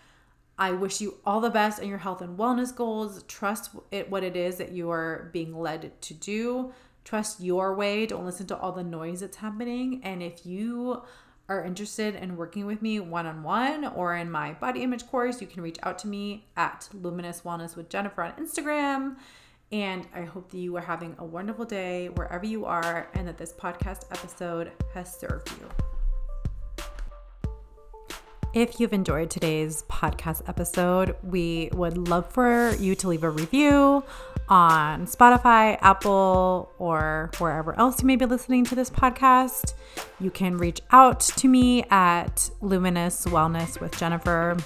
I 0.59 0.73
wish 0.73 1.01
you 1.01 1.19
all 1.25 1.41
the 1.41 1.51
best 1.51 1.81
in 1.81 1.89
your 1.89 1.99
health 1.99 2.23
and 2.23 2.37
wellness 2.37 2.75
goals. 2.75 3.23
Trust 3.25 3.71
it 3.93 4.11
what 4.11 4.25
it 4.25 4.37
is 4.37 4.57
that 4.57 4.73
you 4.73 4.91
are 4.91 5.31
being 5.33 5.57
led 5.57 6.01
to 6.03 6.15
do. 6.15 6.73
Trust 7.05 7.41
your 7.41 7.75
way. 7.75 8.07
Don't 8.07 8.27
listen 8.27 8.47
to 8.49 8.59
all 8.59 8.73
the 8.73 8.83
noise 8.83 9.21
that's 9.21 9.37
happening. 9.37 10.01
And 10.03 10.23
if 10.23 10.45
you 10.45 11.03
are 11.49 11.65
interested 11.65 12.15
in 12.15 12.37
working 12.37 12.67
with 12.67 12.83
me 12.83 13.01
one 13.01 13.27
on 13.27 13.43
one 13.43 13.87
or 13.87 14.15
in 14.15 14.31
my 14.31 14.53
body 14.55 14.83
image 14.83 15.07
course, 15.07 15.41
you 15.41 15.47
can 15.47 15.63
reach 15.63 15.79
out 15.83 15.99
to 16.01 16.09
me 16.09 16.47
at 16.57 16.89
Luminous 16.93 17.41
Wellness 17.41 17.75
with 17.77 17.89
Jennifer 17.89 18.23
on 18.23 18.33
Instagram. 18.33 19.17
And 19.73 20.07
I 20.15 20.23
hope 20.23 20.51
that 20.51 20.59
you 20.59 20.77
are 20.77 20.83
having 20.83 21.15
a 21.19 21.25
wonderful 21.25 21.65
day 21.65 22.09
wherever 22.09 22.47
you 22.47 22.65
are 22.65 23.09
and 23.15 23.29
that 23.29 23.39
this 23.39 23.53
podcast 23.53 24.05
episode 24.11 24.73
has 24.95 25.15
served 25.15 25.51
you. 25.61 25.88
If 28.55 28.81
you've 28.81 28.95
enjoyed 28.95 29.29
today's 29.29 29.85
podcast 29.91 30.49
episode, 30.49 31.17
we 31.23 31.69
would 31.75 31.99
love 31.99 32.33
for 32.33 32.75
you 32.79 32.95
to 32.95 33.09
leave 33.09 33.23
a 33.23 33.29
review 33.29 34.03
on 34.49 35.07
Spotify, 35.07 35.77
Apple, 35.83 36.73
or 36.79 37.31
wherever 37.37 37.79
else 37.79 38.01
you 38.01 38.07
may 38.07 38.17
be 38.17 38.25
listening 38.25 38.65
to 38.65 38.75
this 38.75 38.89
podcast. 38.89 39.75
You 40.19 40.31
can 40.31 40.57
reach 40.57 40.81
out 40.93 41.21
to 41.21 41.47
me 41.47 41.85
at 41.91 42.49
Luminous 42.63 43.27
Wellness 43.27 43.81
with 43.83 43.97
Jennifer 43.99 44.57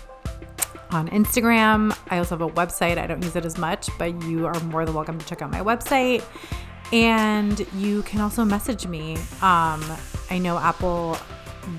on 0.92 1.08
Instagram. 1.08 1.98
I 2.08 2.18
also 2.18 2.38
have 2.38 2.48
a 2.48 2.52
website. 2.52 2.98
I 2.98 3.08
don't 3.08 3.22
use 3.22 3.34
it 3.34 3.44
as 3.44 3.58
much, 3.58 3.88
but 3.98 4.22
you 4.22 4.46
are 4.46 4.58
more 4.60 4.84
than 4.84 4.94
welcome 4.94 5.18
to 5.18 5.26
check 5.26 5.42
out 5.42 5.50
my 5.50 5.60
website. 5.60 6.22
And 6.92 7.66
you 7.74 8.02
can 8.02 8.20
also 8.20 8.44
message 8.44 8.86
me. 8.86 9.16
Um, 9.42 9.82
I 10.30 10.38
know 10.40 10.56
Apple 10.56 11.18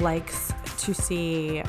likes 0.01 0.51
to 0.79 0.93
see 0.93 1.63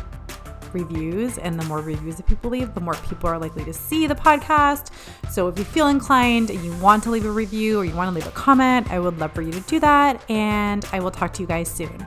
reviews, 0.74 1.38
and 1.38 1.58
the 1.58 1.64
more 1.64 1.80
reviews 1.80 2.16
that 2.16 2.26
people 2.26 2.50
leave, 2.50 2.74
the 2.74 2.80
more 2.80 2.94
people 3.08 3.30
are 3.30 3.38
likely 3.38 3.64
to 3.64 3.72
see 3.72 4.06
the 4.06 4.14
podcast. 4.14 4.90
So 5.30 5.48
if 5.48 5.58
you 5.58 5.64
feel 5.64 5.88
inclined 5.88 6.50
and 6.50 6.62
you 6.64 6.74
want 6.76 7.02
to 7.04 7.10
leave 7.10 7.24
a 7.24 7.30
review 7.30 7.78
or 7.78 7.84
you 7.84 7.94
want 7.94 8.08
to 8.08 8.14
leave 8.14 8.26
a 8.26 8.32
comment, 8.32 8.90
I 8.90 8.98
would 8.98 9.18
love 9.18 9.32
for 9.32 9.42
you 9.42 9.52
to 9.52 9.60
do 9.60 9.80
that. 9.80 10.28
And 10.30 10.84
I 10.92 11.00
will 11.00 11.10
talk 11.10 11.32
to 11.34 11.42
you 11.42 11.46
guys 11.46 11.68
soon. 11.68 12.04